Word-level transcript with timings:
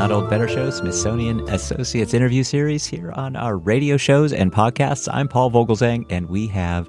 Not 0.00 0.12
Old 0.12 0.30
Better 0.30 0.48
Show, 0.48 0.70
Smithsonian 0.70 1.46
Associates 1.50 2.14
interview 2.14 2.42
series 2.42 2.86
here 2.86 3.12
on 3.12 3.36
our 3.36 3.58
radio 3.58 3.98
shows 3.98 4.32
and 4.32 4.50
podcasts. 4.50 5.10
I'm 5.12 5.28
Paul 5.28 5.50
Vogelzang, 5.50 6.06
and 6.08 6.26
we 6.30 6.46
have 6.46 6.88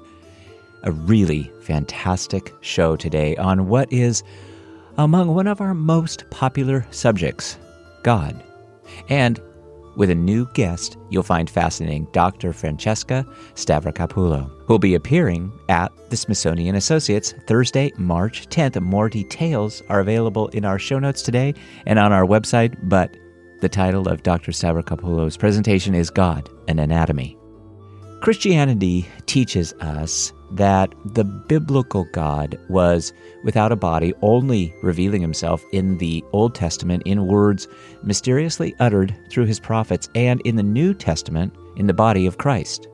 a 0.84 0.92
really 0.92 1.52
fantastic 1.60 2.54
show 2.62 2.96
today 2.96 3.36
on 3.36 3.68
what 3.68 3.92
is 3.92 4.22
among 4.96 5.34
one 5.34 5.46
of 5.46 5.60
our 5.60 5.74
most 5.74 6.24
popular 6.30 6.86
subjects 6.90 7.58
God. 8.02 8.42
And 9.10 9.38
with 9.96 10.10
a 10.10 10.14
new 10.14 10.46
guest 10.54 10.96
you'll 11.10 11.22
find 11.22 11.48
fascinating, 11.48 12.06
Dr. 12.12 12.52
Francesca 12.52 13.26
Stavrakopoulou, 13.54 14.48
who 14.66 14.74
will 14.74 14.78
be 14.78 14.94
appearing 14.94 15.52
at 15.68 15.92
the 16.10 16.16
Smithsonian 16.16 16.74
Associates 16.74 17.34
Thursday, 17.46 17.92
March 17.96 18.48
10th. 18.48 18.80
More 18.80 19.08
details 19.08 19.82
are 19.88 20.00
available 20.00 20.48
in 20.48 20.64
our 20.64 20.78
show 20.78 20.98
notes 20.98 21.22
today 21.22 21.54
and 21.86 21.98
on 21.98 22.12
our 22.12 22.24
website, 22.24 22.76
but 22.82 23.16
the 23.60 23.68
title 23.68 24.08
of 24.08 24.22
Dr. 24.22 24.52
Stavrakopoulou's 24.52 25.36
presentation 25.36 25.94
is 25.94 26.10
God, 26.10 26.48
an 26.68 26.78
Anatomy. 26.78 27.36
Christianity 28.20 29.08
teaches 29.26 29.72
us 29.74 30.32
that 30.52 30.94
the 31.04 31.24
biblical 31.24 32.04
God 32.12 32.58
was 32.68 33.12
without 33.44 33.72
a 33.72 33.76
body, 33.76 34.12
only 34.22 34.74
revealing 34.82 35.22
himself 35.22 35.64
in 35.72 35.98
the 35.98 36.22
Old 36.32 36.54
Testament 36.54 37.02
in 37.06 37.26
words 37.26 37.68
mysteriously 38.02 38.74
uttered 38.78 39.16
through 39.30 39.46
his 39.46 39.60
prophets, 39.60 40.08
and 40.14 40.40
in 40.42 40.56
the 40.56 40.62
New 40.62 40.94
Testament 40.94 41.54
in 41.76 41.86
the 41.86 41.94
body 41.94 42.26
of 42.26 42.38
Christ. 42.38 42.86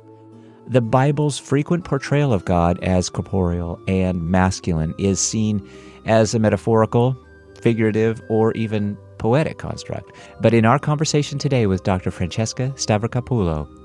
The 0.69 0.80
Bible's 0.80 1.39
frequent 1.39 1.85
portrayal 1.85 2.33
of 2.33 2.45
God 2.45 2.79
as 2.83 3.09
corporeal 3.09 3.80
and 3.88 4.23
masculine 4.23 4.95
is 4.99 5.19
seen 5.19 5.66
as 6.04 6.35
a 6.35 6.38
metaphorical, 6.38 7.16
figurative, 7.60 8.21
or 8.29 8.52
even 8.52 8.97
poetic 9.19 9.59
construct. 9.59 10.13
But 10.41 10.54
in 10.54 10.65
our 10.65 10.79
conversation 10.79 11.38
today 11.38 11.66
with 11.66 11.85
Dr. 11.85 12.10
Francesca 12.10 12.73
Stavrakopoulou, 12.77 13.77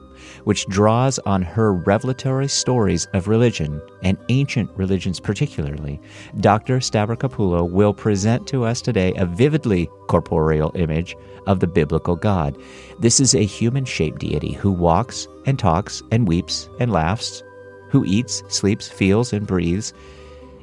which 0.43 0.65
draws 0.67 1.19
on 1.19 1.41
her 1.41 1.73
revelatory 1.73 2.47
stories 2.47 3.07
of 3.13 3.27
religion, 3.27 3.81
and 4.01 4.17
ancient 4.29 4.69
religions 4.75 5.19
particularly, 5.19 5.99
Dr. 6.39 6.79
Stavrakopoulou 6.79 7.69
will 7.69 7.93
present 7.93 8.47
to 8.47 8.63
us 8.63 8.81
today 8.81 9.13
a 9.15 9.25
vividly 9.25 9.89
corporeal 10.07 10.71
image 10.75 11.15
of 11.47 11.59
the 11.59 11.67
biblical 11.67 12.15
God. 12.15 12.57
This 12.99 13.19
is 13.19 13.33
a 13.33 13.45
human 13.45 13.85
shaped 13.85 14.19
deity 14.19 14.53
who 14.53 14.71
walks 14.71 15.27
and 15.45 15.59
talks 15.59 16.01
and 16.11 16.27
weeps 16.27 16.69
and 16.79 16.91
laughs, 16.91 17.43
who 17.89 18.05
eats, 18.05 18.43
sleeps, 18.47 18.87
feels, 18.87 19.33
and 19.33 19.45
breathes, 19.45 19.93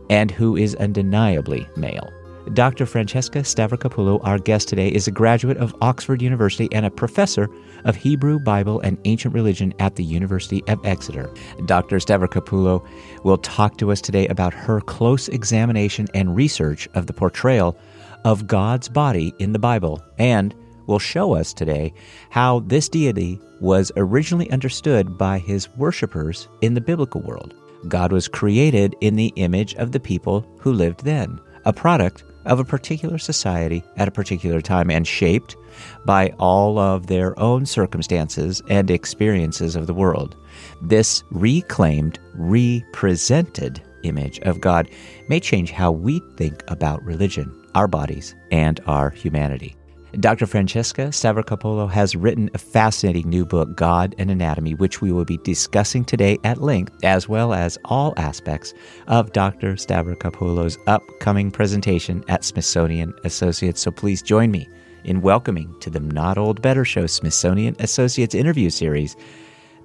and 0.09 0.31
who 0.31 0.57
is 0.57 0.75
undeniably 0.77 1.69
male. 1.77 2.13
Dr. 2.55 2.85
Francesca 2.85 3.41
Stavrakopoulou, 3.41 4.19
our 4.25 4.39
guest 4.39 4.67
today, 4.67 4.89
is 4.89 5.07
a 5.07 5.13
graduate 5.13 5.57
of 5.59 5.75
Oxford 5.83 6.21
University 6.21 6.69
and 6.73 6.85
a 6.85 6.91
professor 6.91 7.49
of 7.85 7.95
Hebrew, 7.95 8.41
Bible, 8.41 8.81
and 8.81 8.99
Ancient 9.05 9.33
Religion 9.35 9.73
at 9.79 9.95
the 9.95 10.03
University 10.03 10.65
of 10.67 10.85
Exeter. 10.85 11.33
Dr. 11.67 11.99
Stavrakopoulou 11.99 12.85
will 13.23 13.39
talk 13.39 13.79
to 13.79 13.93
us 13.93 14.01
today 14.01 14.27
about 14.27 14.53
her 14.53 14.81
close 14.81 15.29
examination 15.29 16.09
and 16.13 16.35
research 16.35 16.89
of 16.95 17.07
the 17.07 17.13
portrayal 17.13 17.79
of 18.25 18.49
God's 18.49 18.89
body 18.89 19.33
in 19.39 19.53
the 19.53 19.61
Bible 19.61 20.03
and 20.19 20.53
will 20.89 20.99
show 20.99 21.35
us 21.35 21.55
today 21.55 21.93
how 22.31 22.61
this 22.61 22.89
deity 22.89 23.41
was 23.61 23.93
originally 23.97 24.51
understood 24.51 25.17
by 25.17 25.39
his 25.39 25.69
worshippers 25.77 26.49
in 26.63 26.75
the 26.75 26.81
biblical 26.81 27.21
world. 27.21 27.55
God 27.87 28.11
was 28.11 28.27
created 28.27 28.97
in 29.01 29.15
the 29.15 29.33
image 29.37 29.77
of 29.77 29.93
the 29.93 30.01
people 30.01 30.45
who 30.59 30.73
lived 30.73 31.05
then, 31.05 31.41
a 31.65 31.73
product 31.73 32.25
of 32.45 32.59
a 32.59 32.65
particular 32.65 33.19
society 33.19 33.83
at 33.97 34.09
a 34.09 34.13
particular 34.13 34.61
time 34.61 34.91
and 34.91 35.07
shaped 35.07 35.57
by 36.05 36.29
all 36.39 36.79
of 36.79 37.07
their 37.07 37.39
own 37.39 37.67
circumstances 37.67 38.63
and 38.69 38.91
experiences 38.91 39.77
of 39.77 39.87
the 39.87 39.95
world. 39.95 40.37
This 40.83 41.23
reclaimed, 41.31 42.19
represented 42.35 43.83
image 44.03 44.39
of 44.41 44.61
God 44.61 44.89
may 45.29 45.41
change 45.41 45.71
how 45.71 45.93
we 45.93 46.21
think 46.37 46.63
about 46.69 47.05
religion, 47.05 47.55
our 47.75 47.89
bodies, 47.89 48.35
and 48.51 48.81
our 48.87 49.11
humanity. 49.11 49.77
Dr. 50.19 50.47
Francesca 50.47 51.03
Stavrakopoulou 51.03 51.89
has 51.89 52.17
written 52.17 52.51
a 52.53 52.59
fascinating 52.59 53.29
new 53.29 53.47
book, 53.47 53.77
God 53.77 54.13
and 54.19 54.29
Anatomy, 54.29 54.75
which 54.75 55.01
we 55.01 55.13
will 55.13 55.25
be 55.25 55.39
discussing 55.39 56.05
today 56.05 56.37
at 56.43 56.61
length, 56.61 56.93
as 57.05 57.29
well 57.29 57.55
as 57.55 57.79
all 57.85 58.13
aspects 58.17 58.75
of 59.07 59.33
Dr. 59.33 59.75
Stavrakopoulou's 59.75 60.77
upcoming 60.89 61.53
presentation 61.53 62.25
at 62.27 62.45
Smithsonian 62.45 63.15
Associates. 63.23 63.81
So 63.81 63.93
please 63.93 64.21
join 64.21 64.51
me 64.51 64.69
in 65.05 65.21
welcoming 65.23 65.73
to 65.79 65.91
the 65.91 66.01
Not 66.01 66.39
Old 66.39 66.61
Better 66.61 66.85
Show 66.85 67.07
Smithsonian 67.07 67.77
Associates 67.79 68.35
interview 68.35 68.69
series, 68.71 69.15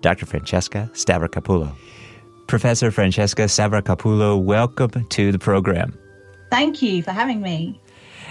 Dr. 0.02 0.26
Francesca 0.26 0.90
Stavrakopoulou. 0.94 1.72
Professor 2.48 2.90
Francesca 2.90 3.44
Stavrakopoulou, 3.44 4.44
welcome 4.44 5.06
to 5.10 5.32
the 5.32 5.40
program. 5.40 5.96
Thank 6.50 6.82
you 6.82 7.04
for 7.04 7.12
having 7.12 7.42
me. 7.42 7.80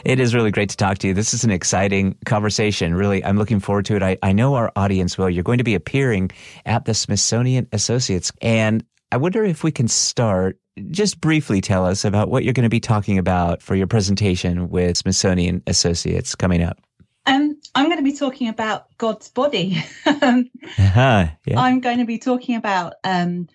It 0.04 0.20
is 0.20 0.34
really 0.34 0.50
great 0.50 0.68
to 0.68 0.76
talk 0.76 0.98
to 0.98 1.08
you. 1.08 1.14
This 1.14 1.32
is 1.32 1.44
an 1.44 1.50
exciting 1.50 2.16
conversation. 2.26 2.94
Really, 2.94 3.24
I'm 3.24 3.38
looking 3.38 3.58
forward 3.58 3.86
to 3.86 3.96
it. 3.96 4.02
I, 4.02 4.18
I 4.22 4.32
know 4.32 4.54
our 4.54 4.70
audience 4.76 5.16
will. 5.16 5.30
You're 5.30 5.42
going 5.42 5.58
to 5.58 5.64
be 5.64 5.74
appearing 5.74 6.30
at 6.66 6.84
the 6.84 6.92
Smithsonian 6.92 7.66
Associates. 7.72 8.30
And 8.42 8.84
I 9.12 9.16
wonder 9.16 9.44
if 9.44 9.64
we 9.64 9.72
can 9.72 9.88
start 9.88 10.58
just 10.90 11.20
briefly 11.20 11.62
tell 11.62 11.86
us 11.86 12.04
about 12.04 12.28
what 12.28 12.44
you're 12.44 12.52
going 12.52 12.64
to 12.64 12.70
be 12.70 12.80
talking 12.80 13.16
about 13.16 13.62
for 13.62 13.74
your 13.74 13.86
presentation 13.86 14.68
with 14.68 14.98
Smithsonian 14.98 15.62
Associates 15.66 16.34
coming 16.34 16.62
up. 16.62 16.78
Um, 17.26 17.58
I'm 17.74 17.86
going 17.86 17.96
to 17.96 18.04
be 18.04 18.12
talking 18.12 18.48
about 18.48 18.86
God's 18.98 19.30
body. 19.30 19.82
uh-huh, 20.06 21.28
yeah. 21.46 21.58
I'm 21.58 21.80
going 21.80 21.98
to 21.98 22.04
be 22.04 22.18
talking 22.18 22.56
about 22.56 22.94
um, 23.04 23.48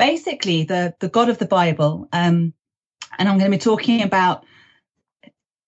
basically 0.00 0.64
the 0.64 0.94
the 0.98 1.08
God 1.08 1.28
of 1.28 1.38
the 1.38 1.46
Bible, 1.46 2.08
um, 2.12 2.52
and 3.18 3.28
I'm 3.28 3.38
going 3.38 3.50
to 3.50 3.56
be 3.56 3.62
talking 3.62 4.02
about 4.02 4.44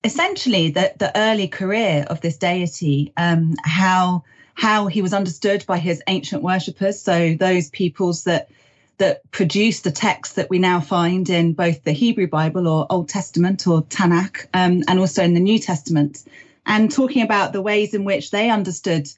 essentially 0.05 0.71
the, 0.71 0.93
the 0.99 1.17
early 1.19 1.49
career 1.49 2.05
of 2.09 2.21
this 2.21 2.37
deity, 2.37 3.13
um, 3.17 3.55
how 3.65 4.25
how 4.57 4.87
he 4.87 5.03
was 5.03 5.13
understood 5.13 5.65
by 5.67 5.79
his 5.79 6.01
ancient 6.07 6.43
worshippers, 6.43 7.01
so 7.01 7.35
those 7.35 7.71
peoples 7.71 8.25
that 8.25 8.51
that 8.99 9.29
produced 9.33 9.83
the 9.83 9.91
texts 9.91 10.37
that 10.37 10.49
we 10.49 10.61
now 10.61 10.79
find 10.79 11.29
in 11.29 11.53
both 11.53 11.83
the 11.83 11.91
Hebrew 11.91 12.29
Bible 12.29 12.69
or 12.69 12.87
Old 12.91 13.09
Testament 13.09 13.67
or 13.67 13.83
Tanakh, 13.83 14.47
um, 14.55 14.85
and 14.87 15.01
also 15.01 15.25
in 15.25 15.35
the 15.35 15.41
New 15.41 15.59
Testament, 15.59 16.25
and 16.67 16.93
talking 16.93 17.23
about 17.23 17.53
the 17.53 17.63
ways 17.63 17.95
in 17.95 18.05
which 18.05 18.31
they 18.31 18.51
understood 18.51 19.09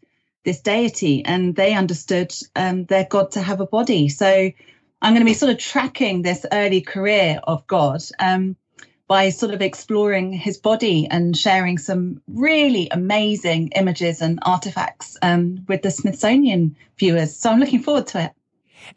this 0.44 0.62
deity 0.62 1.24
and 1.24 1.54
they 1.56 1.74
understood 1.74 2.32
um, 2.54 2.84
their 2.84 3.04
God 3.04 3.32
to 3.32 3.42
have 3.42 3.60
a 3.60 3.66
body. 3.66 4.08
So 4.08 4.50
I'm 5.02 5.12
going 5.12 5.20
to 5.20 5.30
be 5.30 5.34
sort 5.34 5.52
of 5.52 5.58
tracking 5.58 6.22
this 6.22 6.46
early 6.50 6.80
career 6.80 7.40
of 7.42 7.66
God. 7.66 8.00
Um, 8.18 8.56
by 9.08 9.30
sort 9.30 9.54
of 9.54 9.62
exploring 9.62 10.32
his 10.32 10.58
body 10.58 11.06
and 11.10 11.36
sharing 11.36 11.78
some 11.78 12.20
really 12.26 12.88
amazing 12.90 13.68
images 13.76 14.20
and 14.20 14.38
artifacts 14.42 15.16
um, 15.22 15.64
with 15.68 15.82
the 15.82 15.90
Smithsonian 15.90 16.76
viewers. 16.98 17.36
So 17.36 17.50
I'm 17.50 17.60
looking 17.60 17.82
forward 17.82 18.08
to 18.08 18.24
it. 18.24 18.32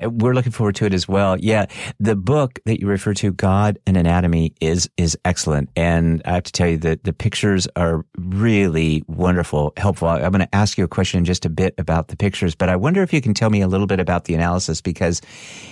We're 0.02 0.34
looking 0.34 0.52
forward 0.52 0.76
to 0.76 0.86
it 0.86 0.94
as 0.94 1.08
well. 1.08 1.38
Yeah. 1.40 1.66
The 2.00 2.16
book 2.16 2.60
that 2.66 2.80
you 2.80 2.88
refer 2.88 3.14
to, 3.16 3.32
God 3.32 3.80
and 3.86 3.98
Anatomy, 3.98 4.54
is, 4.62 4.90
is 4.98 5.18
excellent. 5.26 5.70
And 5.76 6.22
I 6.26 6.34
have 6.34 6.44
to 6.44 6.52
tell 6.52 6.68
you 6.68 6.78
that 6.80 7.04
the 7.04 7.14
pictures 7.14 7.68
are 7.76 8.06
really 8.18 9.04
wonderful, 9.08 9.74
helpful. 9.78 10.08
I'm 10.08 10.32
going 10.32 10.40
to 10.40 10.56
ask 10.56 10.78
you 10.78 10.84
a 10.84 10.88
question 10.88 11.20
in 11.20 11.26
just 11.26 11.46
a 11.46 11.50
bit 11.50 11.74
about 11.78 12.10
the 12.10 12.16
pictures, 12.16 12.56
but 12.56 12.70
I 12.70 12.76
wonder 12.76 13.02
if 13.02 13.14
you 13.14 13.22
can 13.22 13.34
tell 13.34 13.50
me 13.50 13.62
a 13.62 13.68
little 13.68 13.88
bit 13.88 14.00
about 14.00 14.26
the 14.26 14.34
analysis 14.34 14.82
because 14.82 15.22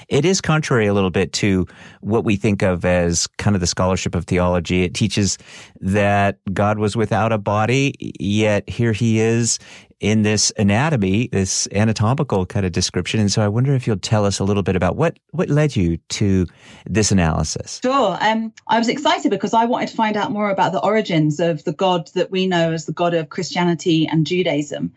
it 0.10 0.26
is 0.26 0.42
contrary 0.42 0.88
a 0.88 0.94
little 0.94 1.10
bit 1.10 1.34
to 1.34 1.66
what 2.02 2.24
we 2.24 2.36
think 2.36 2.62
of 2.64 2.86
as 2.86 3.28
kind 3.38 3.56
of 3.56 3.60
the 3.60 3.68
scholarship 3.68 4.16
of 4.16 4.26
theology. 4.26 4.84
It 4.84 4.94
teaches 4.94 5.38
that 5.82 6.40
God 6.54 6.80
was 6.80 6.96
without 6.96 7.32
a 7.32 7.38
body, 7.38 7.94
yet 8.20 8.68
here 8.70 8.94
he 8.94 9.20
is 9.20 9.60
in 10.00 10.22
this 10.22 10.52
anatomy, 10.58 11.28
this 11.32 11.68
anatomical 11.72 12.46
kind 12.46 12.66
of 12.66 12.72
description. 12.72 13.20
And 13.20 13.32
so 13.32 13.42
I 13.42 13.48
wonder 13.48 13.74
if 13.74 13.88
you'll 13.88 13.98
tell 13.98 14.26
us 14.26 14.40
a 14.40 14.44
little 14.44 14.62
bit 14.62 14.76
about 14.76 14.96
what, 14.96 15.18
what 15.32 15.50
led 15.50 15.76
you 15.76 15.98
to 15.98 16.46
this 16.86 17.12
analysis. 17.12 17.80
Sure. 17.84 18.18
Um, 18.22 18.54
I 18.68 18.78
was 18.78 18.90
excited 18.90 19.32
because 19.32 19.54
I 19.54 19.66
wanted 19.66 19.90
to 19.90 19.96
find 19.96 20.16
out 20.16 20.32
more 20.32 20.52
about 20.52 20.72
the 20.72 20.84
origins 20.84 21.40
of 21.40 21.64
the 21.64 21.74
God 21.74 22.10
that 22.14 22.30
we 22.30 22.48
know 22.48 22.74
as 22.74 22.86
the 22.86 22.94
God 22.94 23.16
of 23.16 23.30
Christianity 23.30 24.08
and 24.08 24.28
Judaism. 24.28 24.94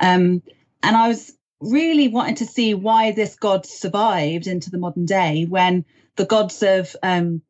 Um, 0.00 0.42
and 0.82 0.96
I 0.96 1.08
was 1.08 1.32
really 1.60 2.08
wanting 2.08 2.36
to 2.36 2.46
see 2.46 2.74
why 2.74 3.10
this 3.10 3.36
God 3.36 3.66
survived 3.66 4.46
into 4.46 4.70
the 4.70 4.78
modern 4.78 5.06
day 5.06 5.46
when 5.48 5.84
the 6.16 6.26
gods 6.26 6.62
of 6.62 6.94
um, 7.02 7.42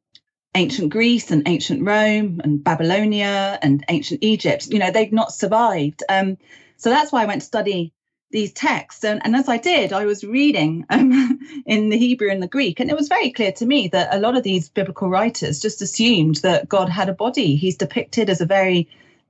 ancient 0.55 0.91
Greece 0.91 1.31
and 1.31 1.47
ancient 1.47 1.87
Rome 1.87 2.41
and 2.43 2.63
Babylonia 2.63 3.59
and 3.61 3.85
ancient 3.89 4.23
Egypt, 4.23 4.69
you 4.69 4.79
know, 4.79 4.91
they've 4.91 5.13
not 5.13 5.33
survived. 5.33 6.03
Um, 6.09 6.39
so 6.85 6.91
that's 6.91 7.11
why 7.11 7.23
I 7.23 7.25
went 7.25 7.41
to 7.41 7.47
study 7.47 7.95
these 8.31 8.53
texts. 8.53 9.05
And, 9.05 9.23
and 9.25 9.35
as 9.35 9.49
I 9.49 9.57
did, 9.57 9.95
I 9.95 10.05
was 10.05 10.23
reading 10.23 10.85
um, 10.91 11.41
in 11.67 11.89
the 11.89 11.97
Hebrew 11.97 12.31
and 12.31 12.43
the 12.43 12.47
Greek. 12.47 12.79
And 12.79 12.91
it 12.91 12.97
was 12.97 13.09
very 13.09 13.31
clear 13.31 13.53
to 13.53 13.65
me 13.65 13.89
that 13.89 14.15
a 14.15 14.19
lot 14.19 14.37
of 14.37 14.43
these 14.43 14.69
biblical 14.69 15.09
writers 15.09 15.61
just 15.61 15.81
assumed 15.81 16.37
that 16.43 16.69
God 16.69 16.91
had 16.91 17.09
a 17.09 17.15
body. 17.15 17.57
He's 17.57 17.79
depicted 17.79 18.29
as 18.29 18.43
a 18.43 18.45
very 18.45 18.87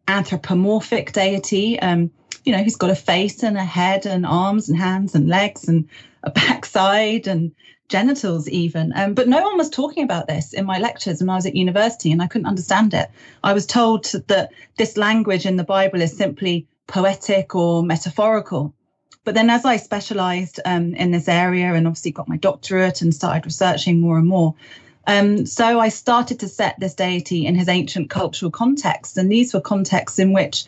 anthropomorphic 0.09 1.13
deity. 1.13 1.79
Um, 1.79 2.11
you 2.45 2.51
know, 2.51 2.65
he's 2.65 2.75
got 2.75 2.91
a 2.91 2.97
face 2.97 3.45
and 3.45 3.57
a 3.57 3.65
head 3.65 4.05
and 4.05 4.27
arms 4.27 4.69
and 4.69 4.77
hands 4.77 5.15
and 5.15 5.29
legs 5.29 5.69
and 5.69 5.89
a 6.25 6.31
backside 6.33 7.29
and 7.29 7.53
genitals 7.89 8.49
even. 8.49 8.93
Um, 8.97 9.15
but 9.15 9.29
no 9.29 9.45
one 9.45 9.59
was 9.59 9.71
talking 9.71 10.03
about 10.03 10.27
this 10.27 10.55
in 10.55 10.67
my 10.67 10.81
lectures 10.81 11.21
when 11.21 11.31
I 11.31 11.37
was 11.37 11.47
at 11.47 11.55
university 11.55 12.11
and 12.11 12.21
I 12.21 12.27
couldn't 12.27 12.49
understand 12.49 12.95
it. 12.95 13.09
I 13.45 13.53
was 13.53 13.65
told 13.65 14.07
that 14.27 14.51
this 14.77 14.97
language 14.97 15.47
in 15.47 15.55
the 15.55 15.63
Bible 15.63 16.03
is 16.03 16.17
simply 16.17 16.67
poetic 16.87 17.55
or 17.55 17.83
metaphorical. 17.83 18.75
But 19.25 19.35
then 19.35 19.49
as 19.49 19.65
I 19.65 19.79
specialized 19.79 20.61
um, 20.65 20.95
in 20.95 21.11
this 21.11 21.29
area 21.29 21.73
and 21.73 21.87
obviously 21.87 22.11
got 22.11 22.29
my 22.29 22.37
doctorate 22.37 23.01
and 23.01 23.15
started 23.15 23.47
researching 23.47 24.01
more 24.01 24.19
and 24.19 24.27
more, 24.27 24.55
um, 25.07 25.47
so 25.47 25.81
I 25.81 25.89
started 25.89 26.41
to 26.41 26.49
set 26.49 26.79
this 26.79 26.95
deity 26.95 27.47
in 27.47 27.55
his 27.55 27.69
ancient 27.69 28.11
cultural 28.11 28.51
context. 28.51 29.17
And 29.17 29.31
these 29.31 29.53
were 29.55 29.61
contexts 29.61 30.19
in 30.19 30.33
which 30.33 30.65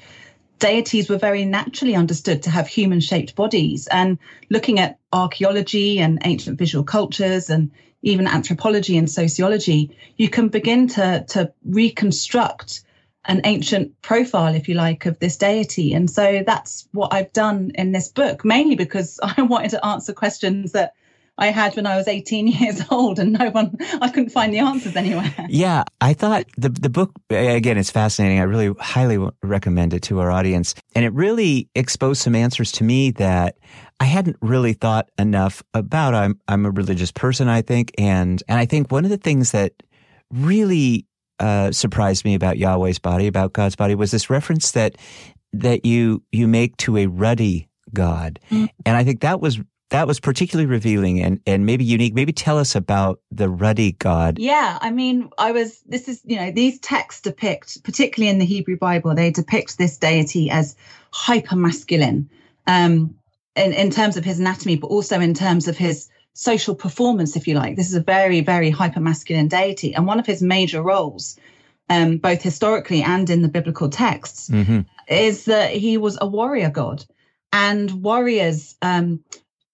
deities 0.58 1.08
were 1.10 1.18
very 1.18 1.44
naturally 1.44 1.94
understood 1.94 2.42
to 2.42 2.50
have 2.50 2.66
human 2.66 3.00
shaped 3.00 3.34
bodies. 3.34 3.86
And 3.88 4.18
looking 4.50 4.78
at 4.78 4.98
archaeology 5.12 5.98
and 5.98 6.18
ancient 6.24 6.58
visual 6.58 6.84
cultures 6.84 7.50
and 7.50 7.70
even 8.02 8.26
anthropology 8.26 8.96
and 8.96 9.10
sociology, 9.10 9.90
you 10.16 10.28
can 10.28 10.48
begin 10.48 10.88
to, 10.88 11.24
to 11.28 11.52
reconstruct 11.64 12.82
an 13.26 13.40
ancient 13.44 14.00
profile, 14.02 14.54
if 14.54 14.68
you 14.68 14.74
like, 14.74 15.06
of 15.06 15.18
this 15.18 15.36
deity. 15.36 15.92
And 15.92 16.10
so 16.10 16.42
that's 16.46 16.88
what 16.92 17.12
I've 17.12 17.32
done 17.32 17.72
in 17.74 17.92
this 17.92 18.08
book, 18.08 18.44
mainly 18.44 18.76
because 18.76 19.18
I 19.36 19.42
wanted 19.42 19.70
to 19.70 19.84
answer 19.84 20.12
questions 20.12 20.72
that 20.72 20.92
I 21.38 21.48
had 21.48 21.76
when 21.76 21.86
I 21.86 21.96
was 21.96 22.08
18 22.08 22.46
years 22.48 22.82
old 22.90 23.18
and 23.18 23.32
no 23.32 23.50
one, 23.50 23.76
I 24.00 24.08
couldn't 24.08 24.30
find 24.30 24.52
the 24.52 24.60
answers 24.60 24.96
anywhere. 24.96 25.32
Yeah. 25.48 25.84
I 26.00 26.12
thought 26.12 26.44
the, 26.56 26.68
the 26.68 26.88
book, 26.88 27.12
again, 27.30 27.78
it's 27.78 27.90
fascinating. 27.90 28.40
I 28.40 28.42
really 28.42 28.74
highly 28.78 29.18
recommend 29.42 29.94
it 29.94 30.02
to 30.04 30.20
our 30.20 30.30
audience. 30.30 30.74
And 30.94 31.04
it 31.04 31.12
really 31.12 31.68
exposed 31.74 32.22
some 32.22 32.34
answers 32.34 32.72
to 32.72 32.84
me 32.84 33.10
that 33.12 33.56
I 34.00 34.04
hadn't 34.04 34.36
really 34.40 34.72
thought 34.72 35.08
enough 35.18 35.62
about. 35.72 36.14
I'm, 36.14 36.38
I'm 36.48 36.66
a 36.66 36.70
religious 36.70 37.12
person, 37.12 37.48
I 37.48 37.62
think. 37.62 37.92
And, 37.96 38.42
and 38.48 38.58
I 38.58 38.66
think 38.66 38.90
one 38.90 39.04
of 39.04 39.10
the 39.10 39.16
things 39.16 39.52
that 39.52 39.72
really 40.30 41.06
uh, 41.40 41.72
surprised 41.72 42.24
me 42.24 42.34
about 42.34 42.58
Yahweh's 42.58 42.98
body, 42.98 43.26
about 43.26 43.52
God's 43.52 43.76
body, 43.76 43.94
was 43.94 44.10
this 44.10 44.30
reference 44.30 44.72
that 44.72 44.96
that 45.52 45.84
you 45.84 46.22
you 46.32 46.46
make 46.46 46.76
to 46.78 46.96
a 46.96 47.06
ruddy 47.06 47.68
God, 47.92 48.40
mm. 48.50 48.68
and 48.84 48.96
I 48.96 49.04
think 49.04 49.20
that 49.20 49.40
was 49.40 49.60
that 49.90 50.06
was 50.06 50.18
particularly 50.18 50.66
revealing 50.66 51.22
and, 51.22 51.40
and 51.46 51.64
maybe 51.64 51.84
unique. 51.84 52.14
Maybe 52.14 52.32
tell 52.32 52.58
us 52.58 52.74
about 52.74 53.20
the 53.30 53.48
ruddy 53.48 53.92
God. 53.92 54.38
Yeah, 54.38 54.78
I 54.80 54.90
mean, 54.90 55.30
I 55.38 55.52
was, 55.52 55.80
this 55.86 56.08
is, 56.08 56.20
you 56.24 56.36
know, 56.36 56.50
these 56.50 56.80
texts 56.80 57.22
depict, 57.22 57.84
particularly 57.84 58.28
in 58.28 58.38
the 58.38 58.44
Hebrew 58.44 58.76
Bible, 58.76 59.14
they 59.14 59.30
depict 59.30 59.78
this 59.78 59.96
deity 59.96 60.50
as 60.50 60.74
hyper 61.12 61.54
masculine 61.54 62.28
um, 62.66 63.14
in, 63.54 63.72
in 63.72 63.90
terms 63.90 64.16
of 64.16 64.24
his 64.24 64.40
anatomy, 64.40 64.76
but 64.76 64.88
also 64.88 65.20
in 65.20 65.34
terms 65.34 65.68
of 65.68 65.76
his 65.76 66.08
social 66.36 66.74
performance, 66.74 67.34
if 67.34 67.48
you 67.48 67.54
like. 67.54 67.76
This 67.76 67.88
is 67.88 67.94
a 67.94 68.00
very, 68.00 68.42
very 68.42 68.68
hyper 68.68 69.00
masculine 69.00 69.48
deity. 69.48 69.94
And 69.94 70.06
one 70.06 70.20
of 70.20 70.26
his 70.26 70.42
major 70.42 70.82
roles, 70.82 71.38
um, 71.88 72.18
both 72.18 72.42
historically 72.42 73.02
and 73.02 73.28
in 73.30 73.40
the 73.40 73.48
biblical 73.48 73.88
texts, 73.88 74.50
mm-hmm. 74.50 74.80
is 75.08 75.46
that 75.46 75.72
he 75.72 75.96
was 75.96 76.18
a 76.20 76.26
warrior 76.26 76.68
god. 76.68 77.04
And 77.52 78.02
warriors, 78.02 78.76
um, 78.82 79.24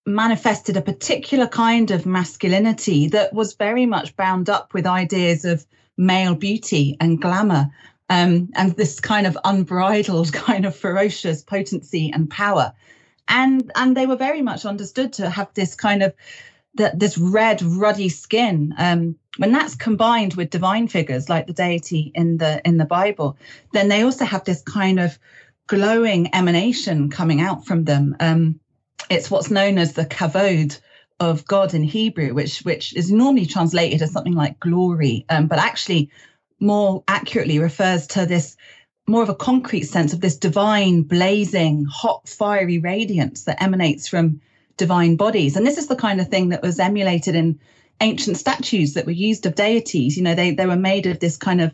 manifested 0.06 0.76
a 0.76 0.82
particular 0.82 1.49
kind 1.49 1.91
of 1.91 2.06
masculinity 2.06 3.09
that 3.09 3.32
was 3.32 3.55
very 3.55 3.87
much 3.87 4.17
bound 4.17 4.49
up 4.49 4.73
with 4.75 4.87
ideas 4.87 5.44
of 5.44 5.67
male 5.97 6.35
beauty 6.35 6.97
and 7.00 7.20
glamour 7.20 7.70
um, 8.09 8.49
and 8.55 8.73
this 8.76 8.99
kind 8.99 9.26
of 9.26 9.38
unbridled 9.44 10.32
kind 10.47 10.64
of 10.67 10.75
ferocious 10.75 11.43
potency 11.43 12.11
and 12.12 12.29
power 12.31 12.73
and 13.29 13.70
and 13.76 13.97
they 13.97 14.06
were 14.06 14.17
very 14.17 14.43
much 14.43 14.64
understood 14.64 15.12
to 15.12 15.31
have 15.31 15.49
this 15.55 15.76
kind 15.76 16.03
of 16.03 16.12
that 16.75 16.99
this 16.99 17.19
red 17.19 17.63
ruddy 17.63 18.09
skin 18.09 18.75
um, 18.79 19.17
when 19.39 19.53
that's 19.53 19.75
combined 19.75 20.35
with 20.35 20.51
divine 20.51 20.89
figures 20.89 21.29
like 21.29 21.47
the 21.47 21.53
deity 21.53 22.13
in 22.15 22.39
the 22.39 22.61
in 22.67 22.77
the 22.79 22.85
bible 22.85 23.37
then 23.73 23.89
they 23.89 24.03
also 24.03 24.25
have 24.25 24.45
this 24.45 24.63
kind 24.63 25.01
of 25.01 25.19
glowing 25.73 26.35
emanation 26.35 27.09
coming 27.09 27.41
out 27.41 27.65
from 27.65 27.85
them. 27.85 28.15
Um, 28.21 28.61
it's 29.09 29.31
what's 29.31 29.51
known 29.51 29.79
as 29.79 29.95
the 29.95 30.05
kavod 30.05 30.79
of 31.21 31.47
God 31.47 31.75
in 31.75 31.83
Hebrew, 31.83 32.35
which 32.35 32.61
which 32.61 32.95
is 32.95 33.11
normally 33.11 33.47
translated 33.47 34.03
as 34.03 34.13
something 34.13 34.35
like 34.35 34.61
glory, 34.61 35.25
um, 35.31 35.47
but 35.47 35.59
actually 35.59 36.11
more 36.61 37.03
accurately 37.09 37.59
refers 37.59 38.07
to 38.09 38.27
this 38.27 38.57
more 39.07 39.23
of 39.23 39.29
a 39.29 39.35
concrete 39.35 39.85
sense 39.85 40.13
of 40.13 40.21
this 40.21 40.37
divine, 40.37 41.03
blazing, 41.03 41.87
hot, 41.87 42.29
fiery 42.29 42.79
radiance 42.79 43.45
that 43.45 43.63
emanates 43.63 44.07
from 44.07 44.41
divine 44.77 45.17
bodies. 45.17 45.57
And 45.57 45.67
this 45.67 45.79
is 45.79 45.87
the 45.87 45.97
kind 45.97 46.21
of 46.21 46.29
thing 46.29 46.51
that 46.51 46.63
was 46.63 46.79
emulated 46.79 47.35
in 47.35 47.59
ancient 48.01 48.37
statues 48.37 48.95
that 48.95 49.07
were 49.07 49.13
used 49.13 49.47
of 49.47 49.55
deities. 49.55 50.17
You 50.17 50.23
know, 50.23 50.35
they 50.35 50.53
they 50.53 50.67
were 50.67 50.77
made 50.77 51.07
of 51.07 51.21
this 51.21 51.37
kind 51.37 51.61
of 51.61 51.73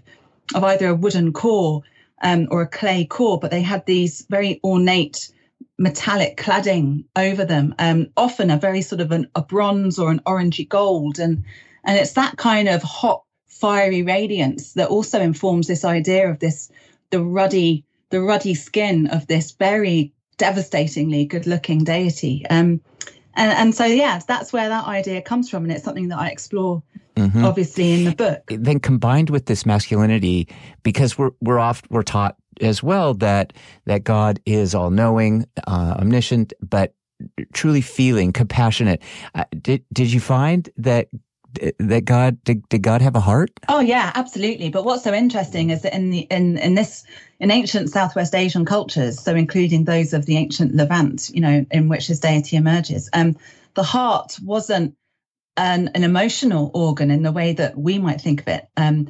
of 0.55 0.65
either 0.65 0.89
a 0.89 0.95
wooden 0.95 1.33
core 1.33 1.83
um, 2.23 2.49
or 2.51 2.63
a 2.63 2.69
clay 2.69 3.05
core, 3.05 3.39
but 3.39 3.51
they 3.51 3.63
had 3.63 3.87
these 3.87 4.27
very 4.29 4.61
ornate 4.65 5.31
metallic 5.79 6.37
cladding 6.37 7.05
over 7.15 7.45
them, 7.45 7.75
um, 7.79 8.09
often 8.17 8.51
a 8.51 8.57
very 8.57 8.83
sort 8.83 9.01
of 9.01 9.13
an, 9.13 9.29
a 9.35 9.43
bronze 9.43 9.99
or 9.99 10.11
an 10.11 10.21
orangey 10.27 10.69
gold. 10.69 11.19
And, 11.19 11.45
and 11.85 11.97
it's 11.97 12.13
that 12.13 12.37
kind 12.37 12.69
of 12.69 12.83
hot, 12.83 13.23
fiery 13.47 14.03
radiance 14.03 14.73
that 14.75 14.89
also 14.89 15.21
informs 15.21 15.67
this 15.67 15.85
idea 15.85 16.31
of 16.31 16.39
this, 16.39 16.71
the 17.11 17.23
ruddy, 17.23 17.85
the 18.11 18.21
ruddy 18.21 18.55
skin 18.55 19.09
of 19.09 19.27
this 19.27 19.53
very 19.53 20.13
devastatingly 20.39 21.27
good 21.27 21.47
looking 21.47 21.85
deity. 21.85 22.47
Um, 22.49 22.81
and, 23.35 23.53
and 23.53 23.75
so, 23.75 23.85
yeah, 23.85 24.21
that's 24.27 24.53
where 24.53 24.69
that 24.71 24.87
idea 24.87 25.21
comes 25.23 25.51
from. 25.51 25.65
And 25.65 25.73
it's 25.73 25.85
something 25.85 26.09
that 26.09 26.19
I 26.19 26.29
explore 26.29 26.83
Mm-hmm. 27.17 27.45
obviously 27.45 27.95
in 27.95 28.05
the 28.05 28.15
book. 28.15 28.45
Then 28.47 28.79
combined 28.79 29.29
with 29.29 29.47
this 29.47 29.67
masculinity, 29.67 30.47
because 30.85 31.19
we're 31.19 31.33
we're 31.41 31.59
oft 31.59 31.91
we're 31.91 32.05
taught 32.05 32.37
as 32.61 32.81
well 32.81 33.13
that 33.15 33.53
that 33.87 34.05
God 34.05 34.39
is 34.47 34.73
all 34.73 34.91
knowing, 34.91 35.45
uh, 35.67 35.97
omniscient, 35.99 36.53
but 36.61 36.95
truly 37.53 37.81
feeling, 37.81 38.33
compassionate. 38.33 39.03
Uh, 39.35 39.47
did 39.61 39.85
did 39.93 40.13
you 40.13 40.21
find 40.21 40.71
that 40.77 41.09
that 41.79 42.05
God 42.05 42.43
did, 42.45 42.69
did 42.69 42.83
God 42.83 43.03
have 43.03 43.17
a 43.17 43.21
heart? 43.21 43.51
Oh 43.69 43.81
yeah, 43.81 44.13
absolutely. 44.15 44.71
But 44.71 44.85
what's 44.85 45.05
so 45.05 45.13
interesting 45.13 45.71
is 45.71 45.83
that 45.83 45.95
in 45.95 46.11
the 46.11 46.21
in 46.31 46.59
in 46.59 46.75
this 46.75 47.05
in 47.41 47.51
ancient 47.51 47.91
Southwest 47.91 48.35
Asian 48.35 48.65
cultures, 48.65 49.21
so 49.21 49.35
including 49.35 49.85
those 49.85 50.13
of 50.13 50.27
the 50.27 50.37
ancient 50.37 50.75
Levant, 50.75 51.31
you 51.31 51.41
know, 51.41 51.65
in 51.71 51.89
which 51.89 52.07
his 52.07 52.21
deity 52.21 52.57
emerges, 52.57 53.09
um, 53.13 53.37
the 53.75 53.83
heart 53.83 54.39
wasn't 54.43 54.95
an, 55.57 55.91
an 55.95 56.05
emotional 56.05 56.71
organ 56.73 57.11
in 57.11 57.23
the 57.23 57.33
way 57.33 57.53
that 57.53 57.77
we 57.77 57.99
might 57.99 58.21
think 58.21 58.41
of 58.41 58.49
it. 58.49 58.69
Um, 58.77 59.09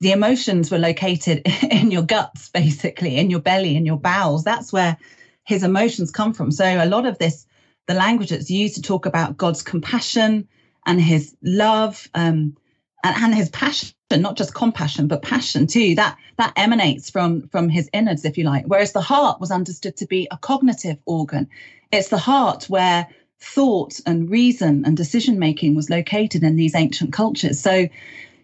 the 0.00 0.12
emotions 0.12 0.70
were 0.70 0.78
located 0.78 1.42
in 1.70 1.90
your 1.90 2.02
guts, 2.02 2.48
basically, 2.48 3.16
in 3.18 3.30
your 3.30 3.40
belly, 3.40 3.76
in 3.76 3.86
your 3.86 3.98
bowels. 3.98 4.44
That's 4.44 4.72
where 4.72 4.96
his 5.44 5.62
emotions 5.62 6.10
come 6.10 6.32
from. 6.32 6.50
So 6.50 6.64
a 6.64 6.86
lot 6.86 7.06
of 7.06 7.18
this, 7.18 7.46
the 7.86 7.94
language 7.94 8.30
that's 8.30 8.50
used 8.50 8.76
to 8.76 8.82
talk 8.82 9.06
about 9.06 9.36
God's 9.36 9.62
compassion 9.62 10.48
and 10.86 11.00
his 11.00 11.34
love 11.42 12.08
um, 12.14 12.56
and, 13.04 13.16
and 13.16 13.34
his 13.34 13.50
passion, 13.50 13.94
not 14.10 14.36
just 14.36 14.54
compassion, 14.54 15.08
but 15.08 15.22
passion 15.22 15.66
too, 15.66 15.94
that 15.96 16.16
that 16.36 16.52
emanates 16.56 17.10
from 17.10 17.48
from 17.48 17.68
his 17.68 17.88
innards, 17.92 18.24
if 18.24 18.38
you 18.38 18.44
like. 18.44 18.64
Whereas 18.66 18.92
the 18.92 19.00
heart 19.00 19.40
was 19.40 19.50
understood 19.50 19.96
to 19.98 20.06
be 20.06 20.28
a 20.30 20.36
cognitive 20.36 20.98
organ. 21.06 21.48
It's 21.90 22.08
the 22.08 22.18
heart 22.18 22.64
where 22.64 23.08
thought 23.38 23.98
and 24.06 24.30
reason 24.30 24.84
and 24.84 24.96
decision 24.96 25.38
making 25.38 25.74
was 25.74 25.90
located 25.90 26.44
in 26.44 26.56
these 26.56 26.76
ancient 26.76 27.12
cultures. 27.12 27.60
So 27.60 27.88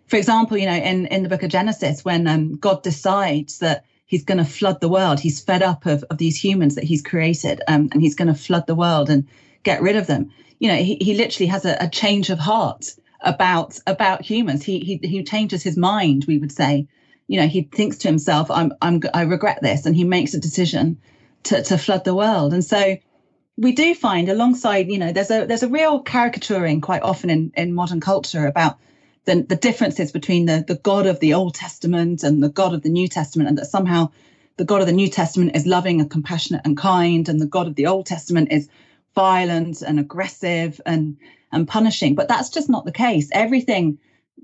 for 0.09 0.17
example, 0.17 0.57
you 0.57 0.67
know, 0.67 0.75
in, 0.75 1.07
in 1.07 1.23
the 1.23 1.29
book 1.29 1.43
of 1.43 1.51
Genesis, 1.51 2.05
when 2.05 2.27
um, 2.27 2.57
God 2.57 2.83
decides 2.83 3.59
that 3.59 3.85
he's 4.07 4.25
going 4.25 4.39
to 4.39 4.45
flood 4.45 4.81
the 4.81 4.89
world, 4.89 5.21
he's 5.21 5.41
fed 5.41 5.63
up 5.63 5.85
of, 5.85 6.03
of 6.05 6.17
these 6.17 6.43
humans 6.43 6.75
that 6.75 6.85
he's 6.85 7.03
created, 7.03 7.61
um, 7.69 7.91
and 7.93 8.01
he's 8.01 8.15
going 8.15 8.29
to 8.29 8.35
flood 8.35 8.67
the 8.67 8.75
world 8.75 9.11
and 9.11 9.29
get 9.63 9.83
rid 9.83 9.97
of 9.97 10.07
them. 10.07 10.31
You 10.59 10.69
know, 10.69 10.77
he, 10.77 10.97
he 11.01 11.15
literally 11.15 11.47
has 11.49 11.65
a, 11.65 11.77
a 11.81 11.89
change 11.89 12.31
of 12.31 12.39
heart 12.39 12.95
about 13.21 13.79
about 13.87 14.23
humans. 14.23 14.65
He, 14.65 14.81
he 14.81 15.01
he 15.03 15.23
changes 15.25 15.63
his 15.63 15.77
mind, 15.77 16.25
we 16.27 16.39
would 16.39 16.53
say. 16.53 16.87
You 17.27 17.41
know, 17.41 17.47
he 17.47 17.63
thinks 17.63 17.99
to 17.99 18.09
himself, 18.09 18.51
"I'm 18.51 18.73
I'm 18.81 19.01
I 19.15 19.23
regret 19.23 19.59
this," 19.63 19.87
and 19.87 19.95
he 19.95 20.05
makes 20.05 20.35
a 20.35 20.41
decision 20.41 20.99
to 21.45 21.63
to 21.63 21.79
flood 21.79 22.05
the 22.05 22.15
world. 22.15 22.53
And 22.53 22.65
so 22.65 22.97
we 23.57 23.73
do 23.73 23.95
find 23.95 24.29
alongside, 24.29 24.89
you 24.89 24.99
know, 24.99 25.13
there's 25.13 25.31
a 25.31 25.45
there's 25.47 25.65
a 25.65 25.69
real 25.69 26.01
caricaturing 26.01 26.81
quite 26.81 27.03
often 27.03 27.31
in 27.31 27.53
in 27.57 27.75
modern 27.75 28.01
culture 28.01 28.47
about 28.47 28.79
the, 29.25 29.43
the 29.43 29.57
differences 29.57 30.11
between 30.11 30.47
the, 30.47 30.65
the 30.67 30.77
God 30.77 31.07
of 31.07 31.21
the 31.21 31.35
Old 31.35 31.55
Testament 31.55 32.23
and 32.23 32.43
the 32.43 32.49
God 32.49 32.73
of 32.73 32.83
the 32.83 32.89
New 32.89 33.09
Testament, 33.09 33.49
and 33.49 33.59
that 33.59 33.67
somehow 33.67 34.11
the 34.57 34.65
God 34.65 34.81
of 34.81 34.87
the 34.87 34.93
New 34.93 35.09
Testament 35.09 35.55
is 35.55 35.67
loving 35.67 36.01
and 36.01 36.11
compassionate 36.11 36.63
and 36.65 36.77
kind, 36.77 37.29
and 37.29 37.41
the 37.41 37.47
God 37.47 37.67
of 37.67 37.75
the 37.75 37.87
Old 37.87 38.07
Testament 38.07 38.51
is 38.51 38.69
violent 39.19 39.83
and 39.83 39.99
aggressive 39.99 40.81
and 40.87 41.17
and 41.51 41.67
punishing. 41.67 42.15
But 42.15 42.29
that's 42.29 42.51
just 42.51 42.69
not 42.69 42.85
the 42.85 42.93
case. 42.93 43.29
Everything 43.33 43.99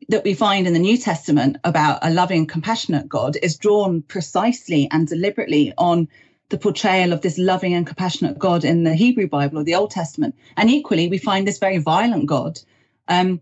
that 0.09 0.25
we 0.25 0.35
find 0.35 0.67
in 0.67 0.73
the 0.73 0.87
New 0.89 0.99
Testament 0.99 1.59
about 1.63 2.01
a 2.03 2.11
loving 2.11 2.45
compassionate 2.47 3.09
God 3.09 3.37
is 3.41 3.57
drawn 3.57 4.03
precisely 4.03 4.89
and 4.91 5.07
deliberately 5.07 5.73
on 5.79 6.09
the 6.49 6.59
portrayal 6.59 7.13
of 7.13 7.21
this 7.21 7.39
loving 7.39 7.73
and 7.75 7.87
compassionate 7.87 8.37
God 8.37 8.65
in 8.65 8.83
the 8.83 8.95
Hebrew 8.95 9.29
Bible 9.29 9.61
or 9.61 9.65
the 9.65 9.77
Old 9.77 9.93
Testament. 9.93 10.35
And 10.57 10.69
equally, 10.69 11.07
we 11.09 11.19
find 11.19 11.47
this 11.47 11.61
very 11.61 11.79
violent 11.79 12.27
God 12.27 12.59
um, 13.07 13.41